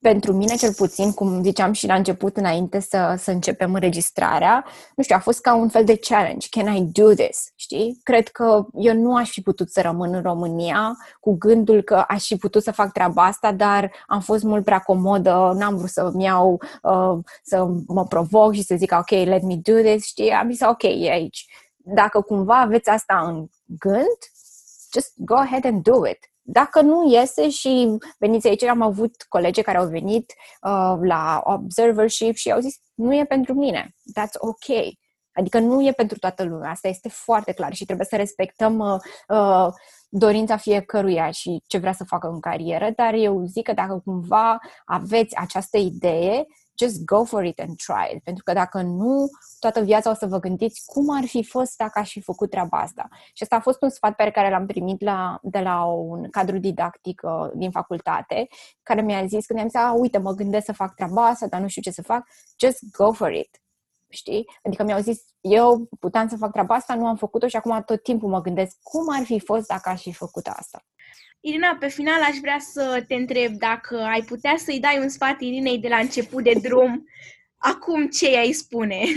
pentru 0.00 0.32
mine 0.32 0.54
cel 0.54 0.72
puțin, 0.72 1.12
cum 1.12 1.42
ziceam 1.42 1.72
și 1.72 1.86
la 1.86 1.94
început 1.94 2.36
înainte 2.36 2.80
să, 2.80 3.14
să 3.18 3.30
începem 3.30 3.74
înregistrarea, 3.74 4.64
nu 4.96 5.02
știu, 5.02 5.16
a 5.16 5.20
fost 5.20 5.40
ca 5.40 5.54
un 5.54 5.68
fel 5.68 5.84
de 5.84 5.96
challenge. 5.96 6.48
Can 6.50 6.74
I 6.74 6.82
do 6.92 7.14
this? 7.14 7.52
Știi? 7.56 8.00
Cred 8.02 8.28
că 8.28 8.66
eu 8.74 8.94
nu 8.94 9.16
aș 9.16 9.30
fi 9.30 9.40
putut 9.40 9.70
să 9.70 9.80
rămân 9.80 10.14
în 10.14 10.22
România 10.22 10.96
cu 11.20 11.36
gândul 11.36 11.82
că 11.82 12.04
aș 12.08 12.26
fi 12.26 12.36
putut 12.36 12.62
să 12.62 12.70
fac 12.70 12.92
treaba 12.92 13.24
asta, 13.24 13.52
dar 13.52 13.92
am 14.06 14.20
fost 14.20 14.42
mult 14.42 14.64
prea 14.64 14.78
comodă, 14.78 15.52
n-am 15.56 15.76
vrut 15.76 15.90
să-mi 15.90 16.24
iau, 16.24 16.62
uh, 16.82 17.18
să 17.42 17.66
mă 17.86 18.04
provoc 18.04 18.52
și 18.52 18.62
să 18.62 18.74
zic, 18.78 18.92
ok, 18.92 19.10
let 19.10 19.42
me 19.42 19.56
do 19.56 19.72
this, 19.72 20.04
știi? 20.04 20.30
Am 20.30 20.50
zis, 20.50 20.60
ok, 20.60 20.82
e 20.82 21.10
aici. 21.10 21.46
Dacă 21.76 22.20
cumva 22.20 22.60
aveți 22.60 22.88
asta 22.88 23.22
în 23.26 23.46
gând, 23.78 24.18
just 24.92 25.12
go 25.16 25.34
ahead 25.34 25.64
and 25.64 25.82
do 25.82 26.06
it 26.06 26.27
dacă 26.50 26.80
nu 26.80 27.10
iese 27.10 27.48
și 27.48 27.96
veniți 28.18 28.48
aici, 28.48 28.62
am 28.62 28.82
avut 28.82 29.22
colegi 29.28 29.62
care 29.62 29.78
au 29.78 29.86
venit 29.86 30.32
uh, 30.62 30.98
la 31.00 31.42
observership 31.44 32.34
și 32.34 32.50
au 32.50 32.60
zis, 32.60 32.76
nu 32.94 33.14
e 33.14 33.24
pentru 33.24 33.54
mine, 33.54 33.94
that's 34.18 34.38
ok. 34.38 34.96
Adică 35.32 35.58
nu 35.58 35.86
e 35.86 35.92
pentru 35.92 36.18
toată 36.18 36.44
lumea, 36.44 36.70
asta 36.70 36.88
este 36.88 37.08
foarte 37.08 37.52
clar 37.52 37.74
și 37.74 37.84
trebuie 37.84 38.06
să 38.10 38.16
respectăm 38.16 38.78
uh, 38.78 38.98
uh, 39.28 39.68
dorința 40.08 40.56
fiecăruia 40.56 41.30
și 41.30 41.62
ce 41.66 41.78
vrea 41.78 41.92
să 41.92 42.04
facă 42.04 42.28
în 42.28 42.40
carieră, 42.40 42.90
dar 42.96 43.14
eu 43.14 43.44
zic 43.44 43.64
că 43.64 43.72
dacă 43.72 44.00
cumva 44.04 44.58
aveți 44.84 45.36
această 45.36 45.78
idee, 45.78 46.46
just 46.78 47.04
go 47.04 47.24
for 47.24 47.44
it 47.44 47.60
and 47.60 47.76
try 47.76 48.14
it. 48.14 48.22
Pentru 48.22 48.42
că 48.44 48.52
dacă 48.52 48.80
nu, 48.82 49.28
toată 49.58 49.80
viața 49.80 50.10
o 50.10 50.14
să 50.14 50.26
vă 50.26 50.38
gândiți 50.38 50.82
cum 50.86 51.16
ar 51.16 51.24
fi 51.24 51.44
fost 51.44 51.76
dacă 51.76 51.98
aș 51.98 52.10
fi 52.10 52.20
făcut 52.20 52.50
treaba 52.50 52.78
asta. 52.78 53.08
Și 53.32 53.42
asta 53.42 53.56
a 53.56 53.60
fost 53.60 53.82
un 53.82 53.90
sfat 53.90 54.14
pe 54.14 54.30
care 54.30 54.50
l-am 54.50 54.66
primit 54.66 55.02
la, 55.02 55.38
de 55.42 55.58
la 55.58 55.84
un 55.84 56.30
cadru 56.30 56.58
didactic 56.58 57.22
uh, 57.24 57.50
din 57.54 57.70
facultate, 57.70 58.48
care 58.82 59.00
mi-a 59.00 59.26
zis 59.26 59.46
când 59.46 59.58
am 59.58 59.68
zis, 59.68 60.00
uite, 60.00 60.18
mă 60.18 60.32
gândesc 60.32 60.64
să 60.64 60.72
fac 60.72 60.94
treaba 60.94 61.26
asta, 61.26 61.46
dar 61.46 61.60
nu 61.60 61.68
știu 61.68 61.82
ce 61.82 61.90
să 61.90 62.02
fac, 62.02 62.26
just 62.58 62.78
go 62.96 63.12
for 63.12 63.32
it. 63.32 63.62
Știi? 64.08 64.44
Adică 64.62 64.82
mi-au 64.82 65.00
zis, 65.00 65.22
eu 65.40 65.88
puteam 66.00 66.28
să 66.28 66.36
fac 66.36 66.52
treaba 66.52 66.74
asta, 66.74 66.94
nu 66.94 67.06
am 67.06 67.16
făcut-o 67.16 67.48
și 67.48 67.56
acum 67.56 67.82
tot 67.86 68.02
timpul 68.02 68.28
mă 68.28 68.40
gândesc 68.40 68.76
cum 68.82 69.04
ar 69.08 69.24
fi 69.24 69.40
fost 69.40 69.66
dacă 69.66 69.88
aș 69.88 70.02
fi 70.02 70.12
făcut 70.12 70.46
asta. 70.46 70.84
Irina, 71.40 71.76
pe 71.80 71.88
final 71.88 72.22
aș 72.22 72.36
vrea 72.40 72.58
să 72.58 73.04
te 73.08 73.14
întreb 73.14 73.52
dacă 73.52 73.96
ai 73.96 74.22
putea 74.22 74.54
să-i 74.56 74.80
dai 74.80 74.98
un 74.98 75.08
sfat 75.08 75.40
Irinei 75.40 75.78
de 75.78 75.88
la 75.88 75.96
început 75.96 76.42
de 76.42 76.52
drum, 76.62 77.08
acum 77.56 78.08
ce 78.08 78.36
ai 78.36 78.52
spune? 78.52 79.04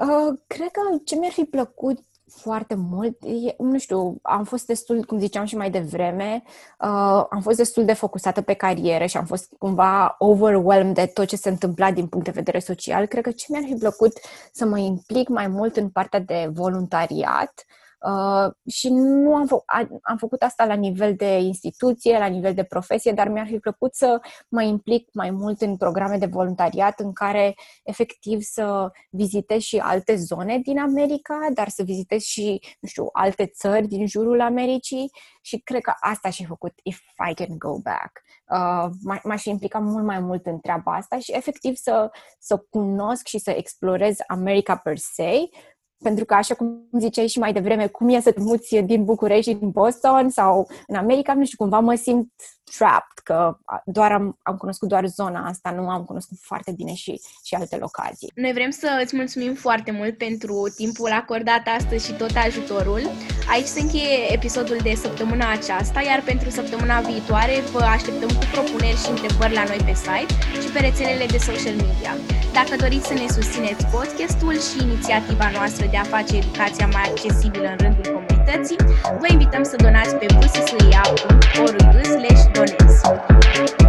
Uh, 0.00 0.38
cred 0.46 0.70
că 0.70 0.80
ce 1.04 1.16
mi-ar 1.16 1.32
fi 1.32 1.44
plăcut 1.44 1.98
foarte 2.26 2.74
mult. 2.74 3.22
E, 3.22 3.54
nu 3.58 3.78
știu, 3.78 4.18
am 4.22 4.44
fost 4.44 4.66
destul, 4.66 5.04
cum 5.04 5.18
ziceam 5.18 5.44
și 5.44 5.56
mai 5.56 5.70
devreme, 5.70 6.42
uh, 6.44 7.24
am 7.30 7.40
fost 7.42 7.56
destul 7.56 7.84
de 7.84 7.92
focusată 7.92 8.40
pe 8.40 8.52
carieră 8.52 9.06
și 9.06 9.16
am 9.16 9.24
fost 9.24 9.52
cumva 9.58 10.14
overwhelmed 10.18 10.94
de 10.94 11.06
tot 11.06 11.26
ce 11.26 11.36
se 11.36 11.48
întâmpla 11.48 11.92
din 11.92 12.06
punct 12.06 12.24
de 12.24 12.30
vedere 12.30 12.58
social. 12.58 13.06
Cred 13.06 13.22
că 13.22 13.30
ce 13.30 13.46
mi-ar 13.48 13.64
fi 13.64 13.74
plăcut 13.74 14.12
să 14.52 14.66
mă 14.66 14.78
implic 14.78 15.28
mai 15.28 15.46
mult 15.46 15.76
în 15.76 15.88
partea 15.88 16.20
de 16.20 16.50
voluntariat, 16.52 17.64
Uh, 17.64 17.78
și 18.68 18.88
nu 18.88 19.34
am, 19.34 19.46
fă- 19.46 19.88
am 20.02 20.16
făcut 20.16 20.42
asta 20.42 20.64
la 20.64 20.74
nivel 20.74 21.14
de 21.14 21.38
instituție, 21.38 22.18
la 22.18 22.26
nivel 22.26 22.54
de 22.54 22.62
profesie, 22.64 23.12
dar 23.12 23.28
mi-ar 23.28 23.46
fi 23.46 23.58
plăcut 23.58 23.94
să 23.94 24.20
mă 24.48 24.62
implic 24.62 25.08
mai 25.12 25.30
mult 25.30 25.60
în 25.60 25.76
programe 25.76 26.16
de 26.16 26.26
voluntariat 26.26 27.00
în 27.00 27.12
care 27.12 27.54
efectiv 27.84 28.40
să 28.40 28.90
vizitez 29.10 29.60
și 29.60 29.78
alte 29.78 30.16
zone 30.16 30.58
din 30.58 30.78
America, 30.78 31.38
dar 31.54 31.68
să 31.68 31.82
vizitez 31.82 32.22
și, 32.22 32.60
nu 32.80 32.88
știu, 32.88 33.08
alte 33.12 33.46
țări 33.46 33.86
din 33.86 34.06
jurul 34.06 34.40
Americii 34.40 35.10
și 35.42 35.58
cred 35.58 35.80
că 35.80 35.92
asta 36.00 36.30
și 36.30 36.44
făcut 36.44 36.72
if 36.82 36.98
I 37.30 37.34
can 37.34 37.58
go 37.58 37.78
back. 37.78 38.22
Uh, 38.50 38.90
m-aș 39.22 39.44
implica 39.44 39.78
mult 39.78 40.04
mai 40.04 40.20
mult 40.20 40.46
în 40.46 40.60
treaba 40.60 40.94
asta 40.94 41.18
și 41.18 41.32
efectiv 41.32 41.76
să, 41.76 42.10
să 42.38 42.56
cunosc 42.70 43.26
și 43.26 43.38
să 43.38 43.50
explorez 43.50 44.16
America 44.26 44.76
per 44.76 44.96
se, 44.96 45.48
pentru 45.98 46.24
că, 46.24 46.34
așa 46.34 46.54
cum 46.54 46.88
ziceai 46.98 47.26
și 47.26 47.38
mai 47.38 47.52
devreme, 47.52 47.86
cum 47.86 48.08
e 48.08 48.20
să 48.20 48.32
te 48.32 48.40
muți 48.40 48.76
din 48.76 49.04
București, 49.04 49.54
din 49.54 49.70
Boston 49.70 50.28
sau 50.28 50.68
în 50.86 50.94
America, 50.94 51.34
nu 51.34 51.44
știu, 51.44 51.56
cumva 51.56 51.80
mă 51.80 51.94
simt 51.94 52.32
trapped, 52.76 53.18
că 53.24 53.58
doar 53.84 54.12
am, 54.12 54.38
am 54.42 54.56
cunoscut 54.56 54.88
doar 54.88 55.06
zona 55.06 55.46
asta, 55.46 55.70
nu 55.70 55.88
am 55.88 56.04
cunoscut 56.04 56.38
foarte 56.40 56.72
bine 56.76 56.94
și, 56.94 57.20
și 57.44 57.54
alte 57.54 57.76
locații. 57.76 58.32
Noi 58.34 58.52
vrem 58.52 58.70
să 58.70 59.00
îți 59.02 59.16
mulțumim 59.16 59.54
foarte 59.54 59.90
mult 59.90 60.16
pentru 60.16 60.72
timpul 60.76 61.10
acordat 61.12 61.62
astăzi 61.76 62.06
și 62.06 62.12
tot 62.12 62.30
ajutorul. 62.46 63.00
Aici 63.50 63.66
se 63.66 63.80
încheie 63.80 64.32
episodul 64.32 64.78
de 64.82 64.94
săptămâna 64.94 65.50
aceasta, 65.50 66.00
iar 66.02 66.22
pentru 66.22 66.50
săptămâna 66.50 67.00
viitoare 67.00 67.60
vă 67.72 67.80
așteptăm 67.80 68.28
cu 68.28 68.44
propuneri 68.52 69.02
și 69.02 69.10
întrebări 69.10 69.54
la 69.54 69.64
noi 69.64 69.80
pe 69.84 69.94
site 69.94 70.32
și 70.62 70.68
pe 70.72 70.78
rețelele 70.78 71.26
de 71.26 71.38
social 71.38 71.74
media. 71.74 72.12
Dacă 72.52 72.76
doriți 72.76 73.06
să 73.06 73.14
ne 73.14 73.28
susțineți 73.28 73.86
podcastul 73.86 74.56
și 74.68 74.82
inițiativa 74.82 75.50
noastră 75.50 75.86
de 75.90 75.96
a 75.96 76.02
face 76.02 76.36
educația 76.36 76.86
mai 76.86 77.02
accesibilă 77.10 77.68
în 77.68 77.76
rândul 77.76 78.02
comunității, 78.02 78.27
comunității, 78.48 78.76
vă 79.18 79.26
invităm 79.30 79.62
să 79.62 79.76
donați 79.76 80.14
pe 80.14 80.26
vârsă 80.34 80.62
să 80.66 80.86
iau 80.90 81.14
orul 81.62 82.02
slash 82.02 82.44
donați. 82.52 83.87